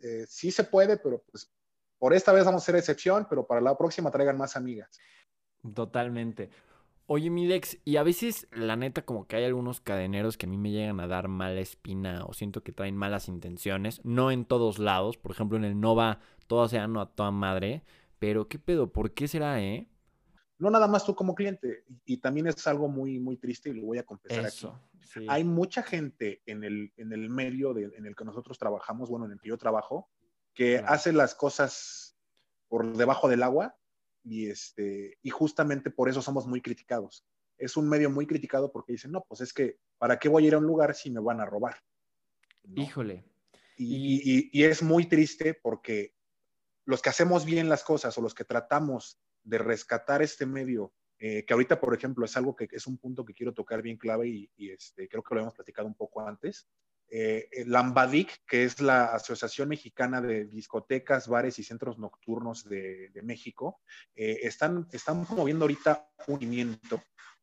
[0.00, 1.52] eh, sí se puede, pero pues
[1.98, 4.98] por esta vez vamos a hacer excepción, pero para la próxima traigan más amigas.
[5.74, 6.50] Totalmente.
[7.10, 10.58] Oye, Milex, y a veces, la neta, como que hay algunos cadeneros que a mí
[10.58, 14.02] me llegan a dar mala espina o siento que traen malas intenciones.
[14.04, 15.16] No en todos lados.
[15.16, 17.82] Por ejemplo, en el Nova, todo se a toda madre.
[18.18, 19.88] Pero qué pedo, ¿por qué será, eh?
[20.58, 23.86] No nada más tú como cliente, y, también es algo muy, muy triste y lo
[23.86, 25.24] voy a confesar Eso, aquí.
[25.30, 29.32] Hay mucha gente en el, en el medio en el que nosotros trabajamos, bueno, en
[29.32, 30.10] el que yo trabajo,
[30.52, 32.18] que hace las cosas
[32.68, 33.78] por debajo del agua
[34.28, 37.24] y, este, y justamente por eso somos muy criticados.
[37.56, 40.46] Es un medio muy criticado porque dicen, no, pues es que, ¿para qué voy a
[40.48, 41.76] ir a un lugar si me van a robar?
[42.74, 43.24] Híjole.
[43.76, 46.12] Y, y, es muy triste porque
[46.84, 51.44] los que hacemos bien las cosas o los que tratamos de rescatar este medio, eh,
[51.46, 54.28] que ahorita, por ejemplo, es algo que es un punto que quiero tocar bien clave
[54.28, 56.68] y, y este, creo que lo hemos platicado un poco antes,
[57.10, 63.80] eh, Lambadic, que es la Asociación Mexicana de Discotecas, Bares y Centros Nocturnos de, México,
[64.14, 67.02] eh, están, están promoviendo ahorita un movimiento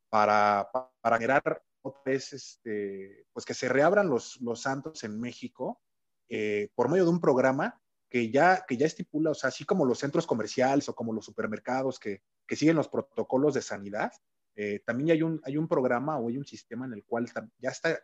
[0.10, 0.70] para,
[1.02, 1.62] para generar
[2.06, 5.82] este, pues que se reabran los, los santos en México
[6.30, 9.86] eh, por medio de un programa que ya, que ya estipula, o sea, así como
[9.86, 14.12] los centros comerciales o como los supermercados que, que siguen los protocolos de sanidad,
[14.56, 17.70] eh, también hay un, hay un programa o hay un sistema en el cual ya
[17.70, 18.00] está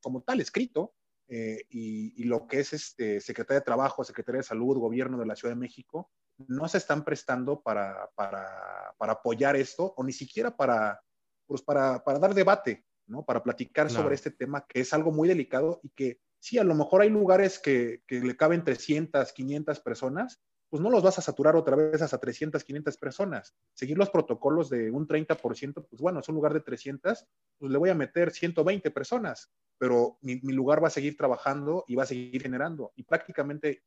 [0.00, 0.94] como tal escrito
[1.28, 5.36] eh, y, lo que es este, Secretaría de Trabajo, Secretaría de Salud, Gobierno de la
[5.36, 6.10] Ciudad de México,
[6.48, 11.00] no se están prestando para, para, para apoyar esto o ni siquiera para,
[11.46, 13.24] pues para, para dar debate, ¿no?
[13.24, 16.74] Para platicar sobre este tema que es algo muy delicado y que sí, a lo
[16.74, 21.22] mejor hay lugares que, que le caben 300, 500 personas, pues no los vas a
[21.22, 23.56] saturar otra vez hasta 300, 500 personas.
[23.74, 27.26] Seguir los protocolos de un 30%, pues bueno, es un lugar de 300,
[27.58, 31.96] pues le voy a meter 120 personas, pero mi, lugar va a seguir trabajando y
[31.96, 32.92] va a seguir generando.
[32.94, 33.82] Y prácticamente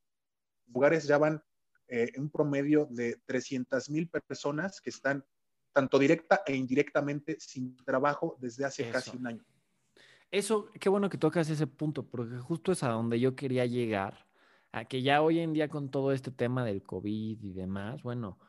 [0.67, 1.41] lugares ya van
[1.88, 5.26] eh, en un promedio de 300 mil personas que están
[5.72, 9.46] tanto directa e indirectamente sin trabajo desde hace casi un año.
[10.30, 14.26] Eso, qué bueno que tocas ese punto, porque justo es a donde yo quería llegar
[14.73, 18.39] a que ya hoy en día con todo este tema del COVID y demás, bueno,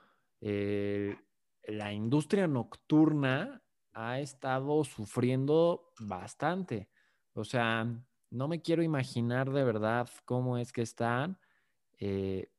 [0.40, 6.88] la industria nocturna ha estado sufriendo bastante.
[7.34, 7.86] O sea,
[8.30, 11.38] no me quiero imaginar de verdad cómo es que están.
[11.98, 12.50] Eh,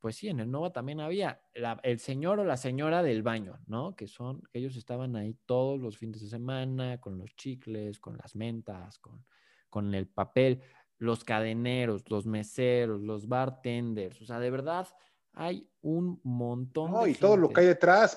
[0.00, 1.40] pues sí, en el Nova también había
[1.84, 3.94] el señor o la señora del baño, ¿no?
[3.94, 8.34] Que son, ellos estaban ahí todos los fines de semana con los chicles, con las
[8.34, 9.24] mentas, con,
[9.70, 10.60] con el papel
[11.02, 14.86] los cadeneros, los meseros, los bartenders, o sea, de verdad
[15.32, 16.92] hay un montón.
[16.92, 18.16] No, y todo lo que hay detrás,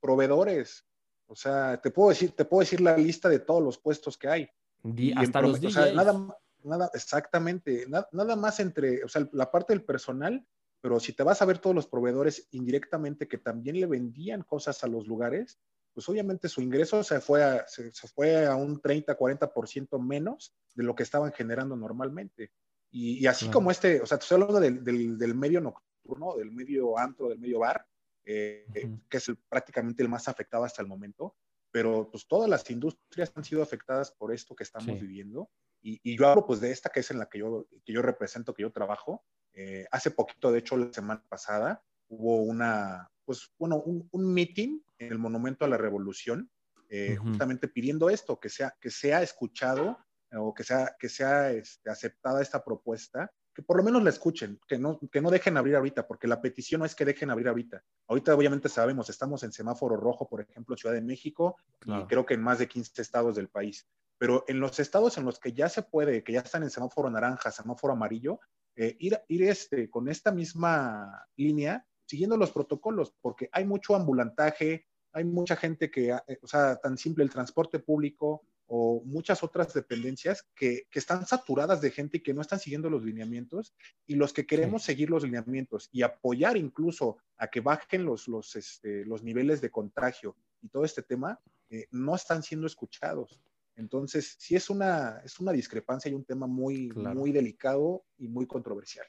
[0.00, 0.84] proveedores.
[1.26, 4.28] O sea, te puedo decir, te puedo decir la lista de todos los puestos que
[4.28, 4.48] hay.
[4.82, 5.66] y hasta los DJs.
[5.66, 10.44] O sea, nada, nada, exactamente, nada, más entre, o sea, la parte del personal,
[10.80, 14.82] pero si te vas a ver todos los proveedores indirectamente que también le vendían cosas
[14.82, 15.60] a los lugares,
[15.98, 20.84] pues obviamente su ingreso se fue a, se, fue a un 30, 40% menos de
[20.84, 22.52] lo que estaban generando normalmente.
[22.88, 26.96] Y, así como este, o sea, te estoy hablando del, del, medio nocturno, del medio
[26.96, 27.84] antro, del medio bar,
[28.24, 28.64] eh,
[29.10, 31.34] que es prácticamente el más afectado hasta el momento,
[31.72, 35.50] pero pues todas las industrias han sido afectadas por esto que estamos viviendo.
[35.82, 38.02] Y, y, yo hablo pues de esta que es en la que yo, que yo
[38.02, 39.24] represento, que yo trabajo.
[39.52, 44.78] Eh, hace poquito, de hecho, la semana pasada, hubo una, pues bueno, un, un meeting
[44.98, 46.50] en el Monumento a la Revolución,
[46.88, 49.98] eh, justamente pidiendo esto, que sea, que sea escuchado
[50.32, 54.60] o que sea, que sea este, aceptada esta propuesta, que por lo menos la escuchen,
[54.68, 57.48] que no, que no dejen abrir ahorita, porque la petición no es que dejen abrir
[57.48, 57.82] ahorita.
[58.06, 62.34] Ahorita obviamente sabemos, estamos en semáforo rojo, por ejemplo, Ciudad de México, y creo que
[62.34, 63.88] en más de 15 estados del país.
[64.16, 67.10] Pero en los estados en los que ya se puede, que ya están en semáforo
[67.10, 68.38] naranja, semáforo amarillo,
[68.76, 74.86] eh, ir, ir este, con esta misma línea siguiendo los protocolos, porque hay mucho ambulantaje,
[75.12, 79.72] hay mucha gente que, eh, o sea, tan simple el transporte público o muchas otras
[79.72, 83.74] dependencias que, que están saturadas de gente y que no están siguiendo los lineamientos
[84.06, 88.56] y los que queremos seguir los lineamientos y apoyar incluso a que bajen los, los,
[88.56, 91.40] este, los niveles de contagio y todo este tema,
[91.70, 93.40] eh, no están siendo escuchados.
[93.76, 98.46] Entonces, sí es una, es una discrepancia y un tema muy, muy delicado y muy
[98.46, 99.06] controversial.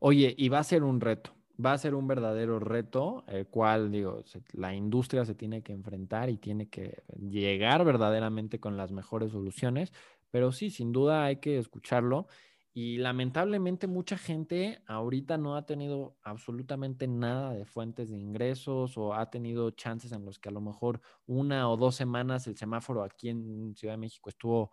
[0.00, 3.90] Oye, y va a ser un reto, va a ser un verdadero reto, el cual,
[3.92, 4.22] digo,
[4.52, 9.92] la industria se tiene que enfrentar y tiene que llegar verdaderamente con las mejores soluciones,
[10.30, 12.26] pero sí, sin duda hay que escucharlo.
[12.74, 19.12] Y lamentablemente mucha gente ahorita no ha tenido absolutamente nada de fuentes de ingresos o
[19.14, 23.04] ha tenido chances en los que a lo mejor una o dos semanas el semáforo
[23.04, 24.72] aquí en Ciudad de México estuvo,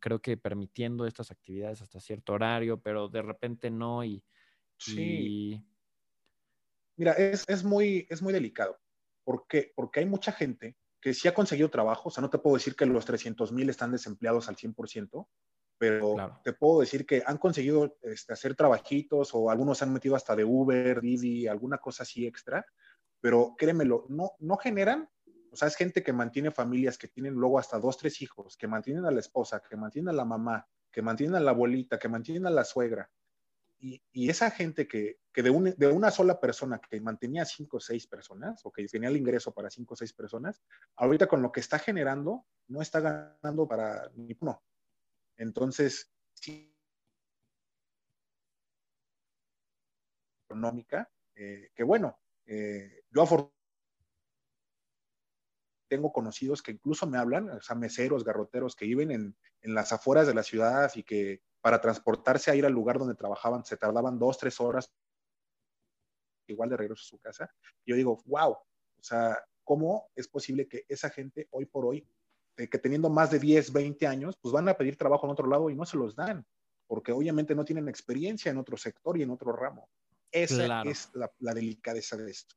[0.00, 4.22] creo que permitiendo estas actividades hasta cierto horario, pero de repente no y,
[4.78, 5.34] sí.
[6.96, 8.78] Mira, es, muy, es muy delicado.
[9.24, 9.72] ¿Por qué?
[9.74, 12.76] Porque hay mucha gente que sí ha conseguido trabajo, o sea, no te puedo decir
[12.76, 15.28] que los 300 mil están desempleados al 100%,
[15.76, 20.16] pero te puedo decir que han conseguido este, hacer trabajitos o algunos se han metido
[20.16, 22.64] hasta de Uber, Didi, alguna cosa así extra,
[23.20, 25.10] pero créemelo, no, no generan,
[25.50, 28.66] o sea, es gente que mantiene familias, que tienen luego hasta dos, tres hijos, que
[28.66, 32.08] mantienen a la esposa, que mantienen a la mamá, que mantienen a la abuelita, que
[32.08, 33.10] mantienen a la suegra.
[33.80, 38.06] Y, esa gente que, que de, de, una sola persona que mantenía cinco o seis
[38.06, 40.62] personas, o que tenía el ingreso para cinco o seis personas,
[40.96, 44.62] ahorita con lo que está generando, no está ganando para ni uno.
[45.36, 46.74] Entonces, sí,
[50.46, 53.54] económica, eh, que bueno, eh, yo afortunadamente
[55.88, 59.92] tengo conocidos que incluso me hablan, o sea, meseros, garroteros que viven en, en, las
[59.92, 63.78] afueras de la ciudad y que para transportarse a ir al lugar donde trabajaban se
[63.78, 64.92] tardaban dos, tres horas
[66.46, 67.50] igual de regreso a su casa.
[67.86, 72.06] Yo digo, wow, o sea, ¿cómo es posible que esa gente hoy por hoy
[72.58, 75.48] eh, que teniendo más de 10, 20 años, pues van a pedir trabajo en otro
[75.48, 76.44] lado y no se los dan,
[76.86, 79.88] porque obviamente no tienen experiencia en otro sector y en otro ramo.
[80.30, 82.56] Esa es la, la, delicadeza de esto.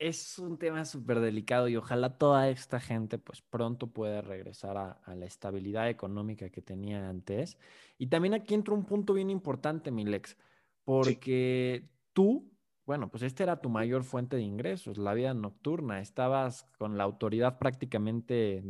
[0.00, 4.92] Es un tema súper delicado y ojalá toda esta gente pues pronto pueda regresar a,
[5.04, 7.58] a, la estabilidad económica que tenía antes.
[7.98, 10.36] Y también aquí entra un punto bien importante, Milex,
[10.84, 11.90] porque sí.
[12.14, 12.50] tú
[12.90, 16.00] bueno, pues esta era tu mayor fuente de ingresos, la vida nocturna.
[16.00, 18.64] Estabas con la autoridad prácticamente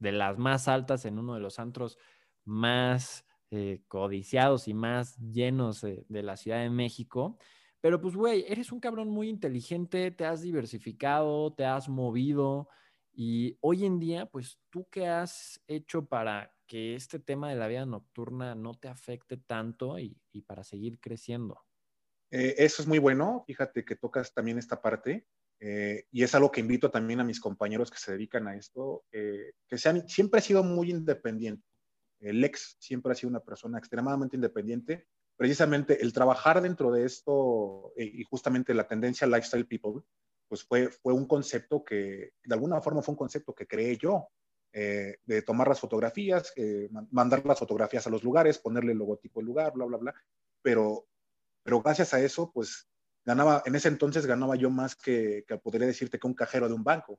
[0.00, 1.96] de las más altas en uno de los antros
[2.44, 7.38] más eh, codiciados y más llenos de, de la Ciudad de México.
[7.86, 12.68] Pero pues, güey, eres un cabrón muy inteligente, te has diversificado, te has movido.
[13.12, 17.68] Y hoy en día, pues, ¿tú qué has hecho para que este tema de la
[17.68, 21.60] vida nocturna no te afecte tanto y, y para seguir creciendo?
[22.32, 25.28] Eh, eso es muy bueno, fíjate que tocas también esta parte
[25.60, 29.04] eh, y es algo que invito también a mis compañeros que se dedican a esto,
[29.12, 31.62] eh, que sean, siempre ha sido muy independiente.
[32.18, 35.06] El ex siempre ha sido una persona extremadamente independiente.
[35.36, 40.02] Precisamente el trabajar dentro de esto eh, y justamente la tendencia lifestyle people,
[40.48, 44.28] pues fue, fue un concepto que, de alguna forma fue un concepto que creé yo,
[44.72, 49.40] eh, de tomar las fotografías, eh, mandar las fotografías a los lugares, ponerle el logotipo
[49.40, 50.14] del lugar, bla, bla, bla.
[50.62, 51.06] Pero
[51.66, 52.88] pero gracias a eso, pues
[53.24, 56.74] ganaba, en ese entonces ganaba yo más que, que podría decirte que un cajero de
[56.74, 57.18] un banco,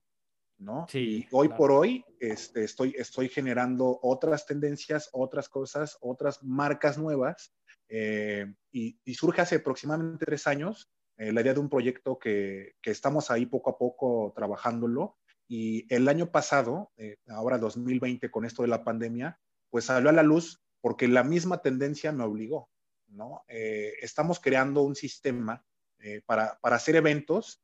[0.58, 0.88] ¿no?
[0.90, 1.00] Sí.
[1.00, 1.58] Y hoy claro.
[1.58, 7.54] por hoy este, estoy, estoy generando otras tendencias, otras cosas, otras marcas nuevas.
[7.90, 12.76] Eh, y, y, surge hace aproximadamente tres años eh, la idea de un proyecto que,
[12.82, 15.18] que, estamos ahí poco a poco trabajándolo.
[15.48, 20.14] Y el año pasado, eh, ahora 2020, con esto de la pandemia, pues salió a
[20.14, 22.70] la luz porque la misma tendencia me obligó.
[23.08, 23.44] ¿no?
[23.48, 25.66] Eh, estamos creando un sistema
[26.00, 27.62] eh, para, para, hacer eventos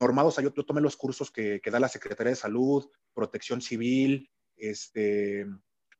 [0.00, 0.36] normados.
[0.36, 5.46] Yo, yo tomé los cursos que, que, da la Secretaría de Salud, Protección Civil, este,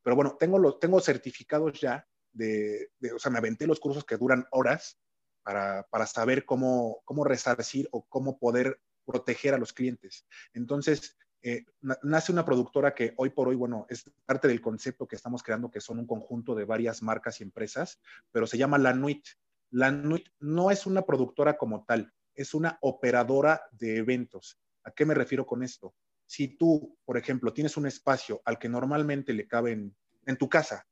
[0.03, 4.05] pero bueno, tengo, los, tengo certificados ya de, de, o sea, me aventé los cursos
[4.05, 4.99] que duran horas
[5.43, 10.27] para, para saber cómo, cómo resarcir o cómo poder proteger a los clientes.
[10.53, 11.67] Entonces, eh,
[12.03, 15.71] nace una productora que hoy por hoy, bueno, es parte del concepto que estamos creando,
[15.71, 18.01] que son un conjunto de varias marcas y empresas,
[18.33, 19.27] pero se llama La Nuit.
[19.71, 24.59] La Nuit no es una productora como tal, es una operadora de eventos.
[24.85, 25.95] ¿A qué me refiero con esto?
[26.27, 29.95] Si tú, por ejemplo, tienes un espacio al que normalmente le caben
[30.25, 30.87] en tu casa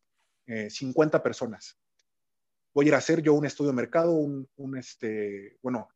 [0.47, 1.79] eh, 50 personas,
[2.75, 5.89] voy a ir a hacer yo un estudio de mercado, un, un este, bueno,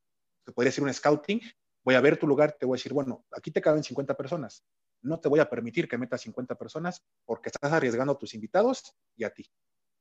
[0.44, 1.40] se podría decir un scouting,
[1.85, 4.64] voy a ver tu lugar, te voy a decir, bueno, aquí te caben 50 personas.
[5.02, 8.94] No te voy a permitir que metas 50 personas porque estás arriesgando a tus invitados
[9.16, 9.48] y a ti.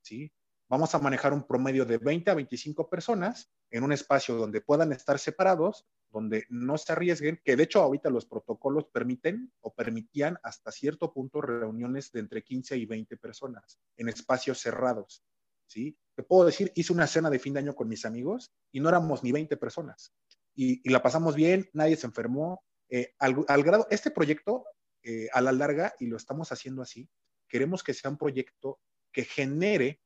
[0.01, 0.31] ¿sí?
[0.67, 4.91] Vamos a manejar un promedio de 20 a 25 personas en un espacio donde puedan
[4.93, 10.37] estar separados, donde no se arriesguen, que de hecho ahorita los protocolos permiten o permitían
[10.43, 15.25] hasta cierto punto reuniones de entre 15 y 20 personas en espacios cerrados.
[15.67, 15.97] ¿sí?
[16.15, 18.87] Te puedo decir, hice una cena de fin de año con mis amigos y no
[18.87, 20.13] éramos ni 20 personas
[20.55, 22.63] y, la pasamos bien, nadie se enfermó.
[22.89, 24.65] Eh, al, al, grado, este proyecto,
[25.03, 27.09] eh, a la larga, y lo estamos haciendo así,
[27.47, 28.79] queremos que sea un proyecto
[29.11, 30.01] que genere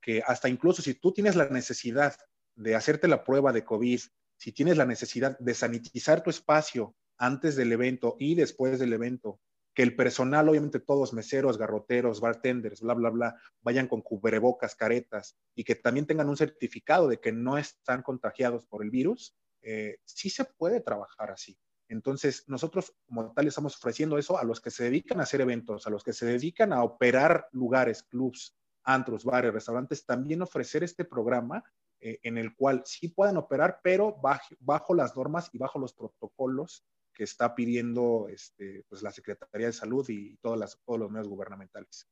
[0.00, 2.16] que hasta incluso si tú tienes la necesidad
[2.54, 4.00] de hacerte la prueba de COVID,
[4.38, 9.40] si tienes la necesidad de sanitizar tu espacio antes del evento y después del evento,
[9.74, 15.36] que el personal, obviamente todos meseros, garroteros, bartenders, bla, bla, bla, vayan con cubrebocas, caretas
[15.54, 19.98] y que también tengan un certificado de que no están contagiados por el virus, eh,
[20.04, 21.58] sí se puede trabajar así.
[21.88, 25.86] Entonces, nosotros como tal estamos ofreciendo eso a los que se dedican a hacer eventos,
[25.86, 31.04] a los que se dedican a operar lugares, clubs, antros, bares, restaurantes, también ofrecer este
[31.04, 31.62] programa
[32.00, 35.92] eh, en el cual sí puedan operar, pero bajo, bajo, las normas y bajo los
[35.92, 41.10] protocolos que está pidiendo este, pues, la Secretaría de Salud y todas las, todos los
[41.10, 42.08] medios gubernamentales.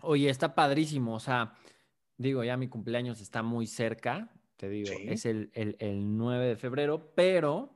[0.00, 1.14] Oye, está padrísimo.
[1.14, 1.54] O sea,
[2.16, 4.32] digo, ya mi cumpleaños está muy cerca.
[4.56, 7.74] Te digo, es el, el, el 9 de febrero, pero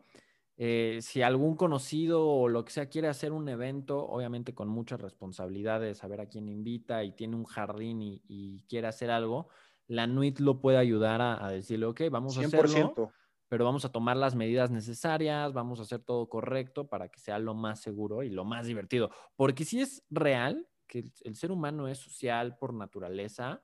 [0.59, 5.01] eh, si algún conocido o lo que sea quiere hacer un evento, obviamente con muchas
[5.01, 9.49] responsabilidades, saber a quién invita y tiene un jardín y, quiere hacer algo,
[9.89, 13.12] la NUIT lo puede ayudar a, decirle, ok, vamos a hacerlo,
[13.49, 17.39] pero vamos a tomar las medidas necesarias, vamos a hacer todo correcto para que sea
[17.39, 19.11] lo más seguro y lo más divertido.
[19.37, 23.62] Porque si es real que el ser humano es social por naturaleza,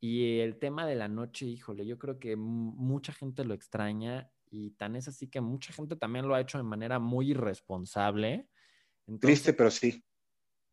[0.00, 4.70] y el tema de la noche, híjole, yo creo que mucha gente lo extraña y
[4.72, 8.48] tan es así que mucha gente también lo ha hecho de manera muy irresponsable.
[9.20, 10.04] Triste, pero sí.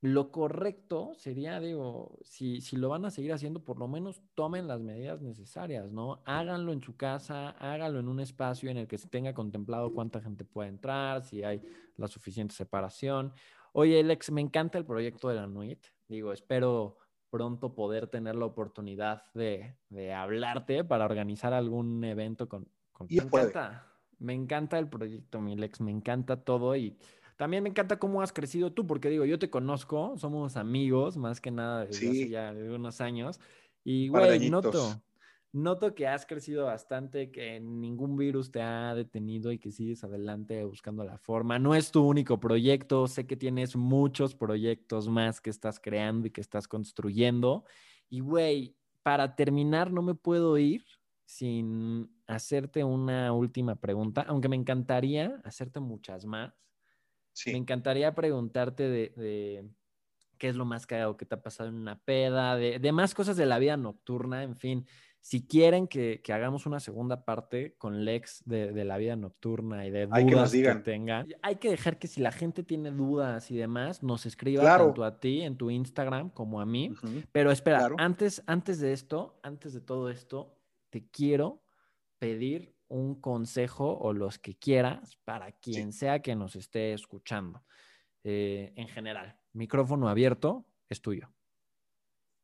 [0.05, 4.67] Lo correcto sería, digo, si, si lo van a seguir haciendo, por lo menos tomen
[4.67, 6.21] las medidas necesarias, ¿no?
[6.25, 10.21] Háganlo en su casa, háganlo en un espacio en el que se tenga contemplado cuánta
[10.21, 11.59] gente puede entrar, si hay
[11.97, 13.33] la suficiente separación.
[13.73, 15.83] Oye, Alex, me encanta el proyecto de la NUIT.
[16.07, 16.99] Digo, espero
[17.31, 22.69] pronto poder tener la oportunidad de, de hablarte para organizar algún evento con,
[23.09, 23.87] me encanta,
[24.19, 26.95] me encanta el proyecto, Milex, me encanta todo y
[27.37, 31.41] también me encanta cómo has crecido tú, porque digo, yo te conozco, somos amigos más
[31.41, 33.39] que nada desde hace ya unos años
[33.83, 35.03] y güey, noto,
[35.51, 40.63] noto que has crecido bastante, que ningún virus te ha detenido y que sigues adelante
[40.65, 41.59] buscando la forma.
[41.59, 46.31] No es tu único proyecto, sé que tienes muchos proyectos más que estás creando y
[46.31, 47.65] que estás construyendo.
[48.09, 50.83] Y güey, para terminar, no me puedo ir
[51.25, 56.53] sin hacerte una última pregunta, aunque me encantaría hacerte muchas más.
[57.47, 59.65] Me encantaría preguntarte de,
[60.37, 63.37] qué es lo más cagado que te ha pasado en una peda, de, más cosas
[63.37, 64.85] de la vida nocturna, en fin.
[65.21, 70.05] Si quieren que, hagamos una segunda parte con Lex de, la vida nocturna y de
[70.05, 74.03] dudas que, que, tengan, hay que dejar que si la gente tiene dudas y demás,
[74.03, 76.93] nos escriba tanto a ti en tu Instagram como a mí.
[77.31, 80.55] Pero espera, antes, antes de esto, antes de todo esto,
[80.91, 81.63] te quiero
[82.19, 87.65] pedir un consejo o los que quieras para quien sea que nos esté escuchando.
[88.23, 91.33] Eh, en general, micrófono abierto, es tuyo.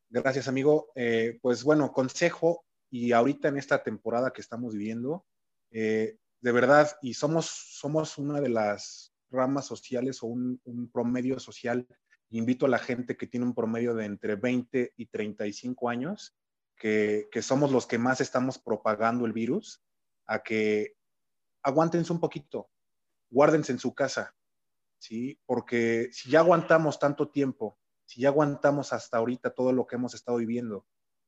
[0.10, 0.92] Gracias, amigo.
[0.96, 5.26] Eh, pues bueno, consejo, y ahorita en esta temporada que estamos viviendo,
[5.72, 11.39] eh, de verdad, y somos, somos una de las ramas sociales o un, un, promedio
[11.39, 11.88] social,
[12.30, 16.36] invito a la gente que tiene un promedio de entre 20 y 35 años
[16.82, 19.84] que, somos los que más estamos propagando el virus,
[20.32, 20.96] a que
[21.62, 22.70] aguántense un poquito,
[23.30, 24.34] guárdense en su casa,
[24.98, 25.38] ¿sí?
[25.46, 30.14] Porque si ya aguantamos tanto tiempo, si ya aguantamos hasta ahorita todo lo que hemos
[30.14, 30.86] estado viviendo,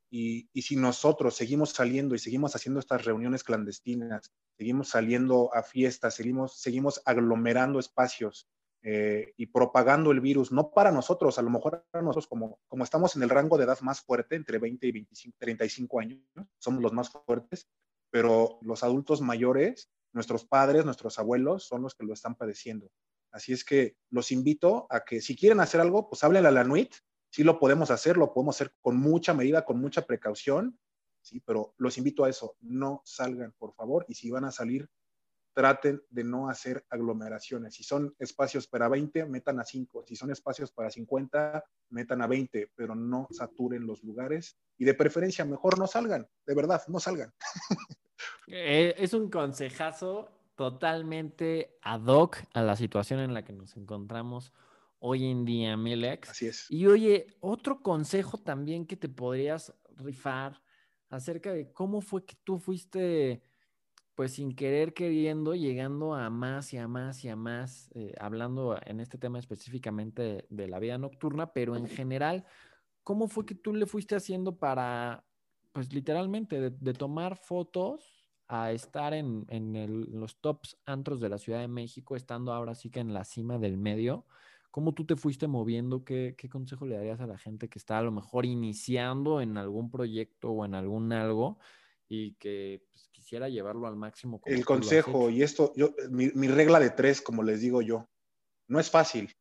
[0.10, 5.64] y, y, si nosotros seguimos saliendo y seguimos haciendo estas reuniones clandestinas, seguimos saliendo a
[5.64, 8.48] fiestas, seguimos, seguimos aglomerando espacios
[8.84, 12.84] eh, y propagando el virus, no para nosotros, a lo mejor para nosotros como, como
[12.84, 16.20] estamos en el rango de edad más fuerte, entre 20 y 25, 35 años,
[16.60, 17.68] somos los más fuertes,
[18.14, 22.92] pero los adultos mayores, nuestros padres, nuestros abuelos, son los que lo están padeciendo.
[23.32, 26.64] Así es que los invito a que si quieren hacer algo, pues háblenle a la
[26.64, 26.94] NUIT,
[27.32, 30.78] sí lo podemos hacer, lo podemos hacer con mucha medida, con mucha precaución,
[31.24, 34.88] sí, pero los invito a eso, no salgan, por favor, y si van a salir,
[35.56, 37.74] traten de no hacer aglomeraciones.
[37.74, 40.04] Si son espacios para 20, metan a 5.
[40.06, 44.94] Si son espacios para 50, metan a 20, pero no saturen los lugares y de
[44.94, 47.34] preferencia mejor no salgan, de verdad, no salgan.
[48.48, 54.54] Eh, es un consejazo totalmente ad hoc a la situación en la que nos encontramos
[55.00, 56.30] hoy en día, Milex.
[56.30, 56.70] Así es.
[56.70, 60.62] Y oye, otro consejo también que te podrías rifar
[61.10, 63.42] acerca de cómo fue que tú fuiste
[64.16, 68.80] pues sin querer queriendo, llegando a más y a más y a más, eh, hablando
[68.86, 72.46] en este tema específicamente de, la vida nocturna, pero en general,
[73.04, 75.26] ¿cómo fue que tú le fuiste haciendo para,
[75.72, 78.13] pues literalmente, de, tomar fotos
[78.48, 79.46] a estar en,
[80.12, 83.58] los tops antros de la Ciudad de México, estando ahora sí que en la cima
[83.58, 84.26] del medio?
[84.72, 86.04] ¿Cómo tú te fuiste moviendo?
[86.04, 89.58] ¿Qué, ¿Qué consejo le darías a la gente que está a lo mejor iniciando en
[89.58, 91.60] algún proyecto o en algún algo?
[92.14, 94.40] y que pues, quisiera llevarlo al máximo.
[94.46, 98.08] el consejo, y esto, yo, mi, mi, regla de tres, como les digo yo,
[98.68, 99.36] no es fácil,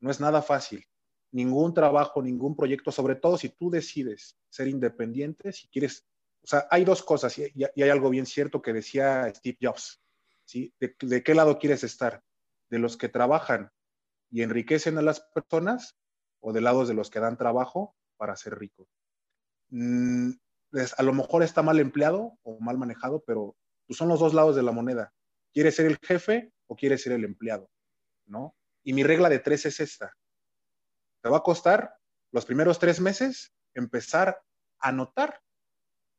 [0.00, 0.84] no es nada fácil.
[1.30, 6.07] Ningún trabajo, ningún proyecto, sobre todo si tú decides ser independiente, si quieres,
[6.42, 10.00] o sea, hay dos cosas, y, hay algo bien cierto que decía Steve Jobs,
[10.44, 10.74] ¿sí?
[10.80, 12.22] ¿De, ¿De, qué lado quieres estar?
[12.70, 13.70] ¿De los que trabajan
[14.30, 15.96] y enriquecen a las personas
[16.40, 18.88] o de lados de los que dan trabajo para ser ricos?
[19.70, 20.32] Mm,
[20.96, 24.56] a lo mejor está mal empleado o mal manejado, pero pues, son los dos lados
[24.56, 25.12] de la moneda.
[25.52, 27.70] ¿Quieres ser el jefe o quieres ser el empleado?
[28.26, 28.54] ¿No?
[28.82, 30.14] Y mi regla de tres es esta.
[31.22, 31.94] Te va a costar,
[32.30, 34.40] los primeros tres meses, empezar
[34.78, 35.40] a notar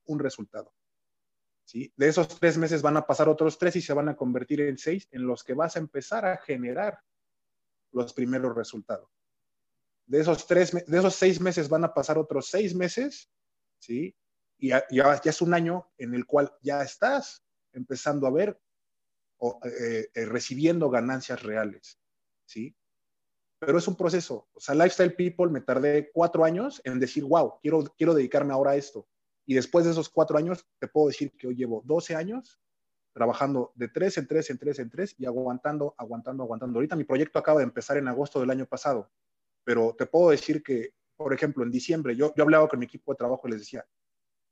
[0.10, 0.74] un resultado.
[1.66, 1.94] ¿sí?
[1.96, 4.78] De esos tres meses van a pasar otros tres y se van a convertir en
[4.78, 7.00] seis en los que vas a empezar a generar
[7.92, 9.10] los primeros resultados.
[10.06, 13.30] De esos, tres, de esos seis meses van a pasar otros seis meses,
[13.78, 14.16] ¿sí?
[14.58, 18.60] Y ya, ya, es un año en el cual ya estás empezando a ver
[19.38, 22.00] o eh, eh, recibiendo ganancias reales,
[22.46, 22.76] ¿sí?
[23.60, 24.50] Pero es un proceso.
[24.54, 28.72] O sea, Lifestyle People me tardé cuatro años en decir, wow, quiero, quiero dedicarme ahora
[28.72, 29.08] a esto.
[29.50, 32.60] Y después de esos cuatro años, te puedo decir que hoy llevo 12 años
[33.14, 36.78] trabajando de tres en tres, en tres, en tres y aguantando, aguantando, aguantando.
[36.78, 39.10] Ahorita mi proyecto acaba de empezar en agosto del año pasado,
[39.64, 43.12] pero te puedo decir que, por ejemplo, en diciembre yo, yo hablaba con mi equipo
[43.12, 43.88] de trabajo y les decía,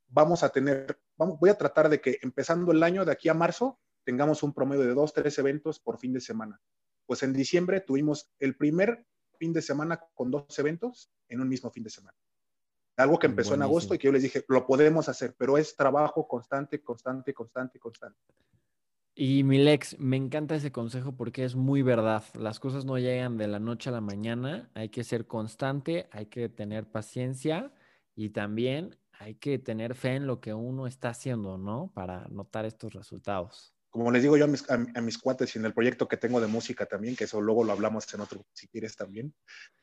[0.08, 3.36] vamos a tener, vamos, voy a tratar de que empezando el año de aquí a
[3.36, 6.60] marzo tengamos un promedio de dos, tres eventos por fin de semana.
[7.06, 9.06] Pues en diciembre tuvimos el primer
[9.38, 12.18] fin de semana con dos eventos en un mismo fin de semana.
[12.98, 15.76] Algo que empezó en agosto y que yo les dije, lo podemos hacer, pero es
[15.76, 18.20] trabajo constante, constante, constante, constante.
[19.14, 22.24] Y Milex, me encanta ese consejo porque es muy verdad.
[22.36, 24.70] Las cosas no llegan de la noche a la mañana.
[24.74, 27.72] Hay que ser constante, hay que tener paciencia
[28.16, 31.92] y también hay que tener fe en lo que uno está haciendo, ¿no?
[31.94, 33.77] Para notar estos resultados.
[33.98, 36.86] Como les digo yo a mis, cuates y en el proyecto que tengo de música
[36.86, 39.34] también, que eso luego lo hablamos en otro, si quieres también,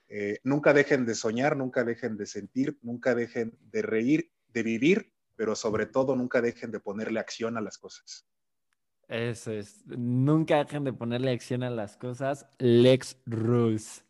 [0.06, 5.12] eh, nunca dejen de soñar, nunca dejen de sentir, nunca dejen de reír, de vivir,
[5.34, 8.24] pero sobre todo nunca dejen de ponerle acción a las cosas.
[9.08, 12.46] Eso es, nunca dejen de ponerle acción a las cosas.
[12.58, 14.04] Lex Rules.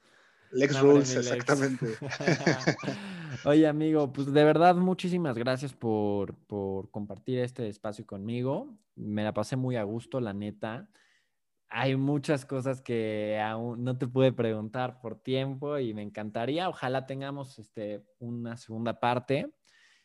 [0.55, 1.87] Lex Rules, exactamente.
[3.45, 8.77] Oye, amigo, pues de verdad, muchísimas gracias por, por compartir este espacio conmigo.
[8.95, 10.89] Me la pasé muy a gusto, la neta
[11.77, 16.69] hay muchas cosas que aún no te pude preguntar por tiempo y me encantaría.
[16.69, 19.53] Ojalá tengamos este, una segunda parte.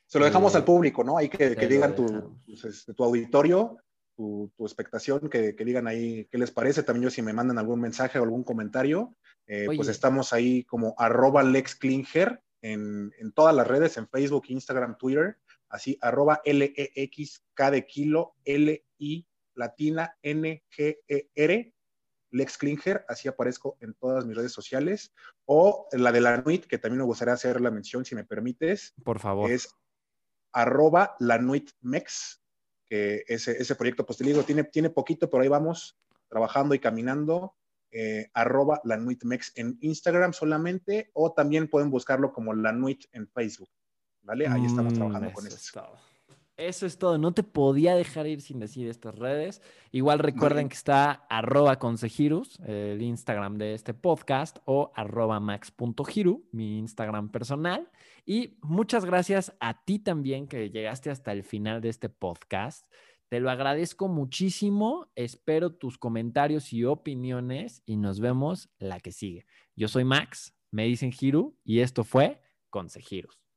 [0.08, 1.16] Se lo dejamos al eh, público, ¿no?
[1.16, 3.78] Hay que, que digan tu, pues, este, tu, auditorio,
[4.16, 6.82] tu, tu expectación, que, que, digan ahí qué les parece.
[6.82, 9.16] También yo si me mandan algún mensaje o algún comentario,
[9.50, 14.95] eh, pues estamos ahí como arroba LexKlinger en, en todas las redes, en Facebook, Instagram,
[15.00, 15.38] Twitter,
[15.70, 21.74] así arroba L-E-X-K de kilo, L-I latina N-G-E-R,
[22.32, 25.14] Lex Klinger, así aparezco en todas mis redes sociales,
[25.45, 28.93] o la de la NUIT, que también me gustaría hacer la mención, si me permites.
[29.04, 29.50] Por favor.
[29.50, 29.76] Es
[30.54, 31.39] arroba la
[31.82, 32.43] Mex,
[32.86, 35.97] que ese, ese proyecto, pues te digo, tiene, tiene poquito, pero ahí vamos
[36.28, 37.56] trabajando y caminando.
[37.92, 43.28] Eh, arroba la Mex en Instagram solamente, o también pueden buscarlo como la Nuit en
[43.28, 43.70] Facebook.
[44.22, 44.48] ¿Vale?
[44.48, 45.82] Ahí estamos mm, trabajando con eso.
[46.60, 47.18] Eso es todo.
[47.18, 49.62] No te podía dejar ir sin decir estas redes.
[49.92, 56.78] Igual recuerden que está arroba consejirus, el Instagram de este podcast, o arroba max.giru, mi
[56.80, 57.90] Instagram personal.
[58.26, 62.86] Y muchas gracias a ti también que llegaste hasta el final de este podcast.
[63.30, 65.12] Te lo agradezco muchísimo.
[65.16, 69.46] Espero tus comentarios y opiniones y nos vemos la que sigue.
[69.76, 73.49] Yo soy Max, me dicen Giru y esto fue Consejirus.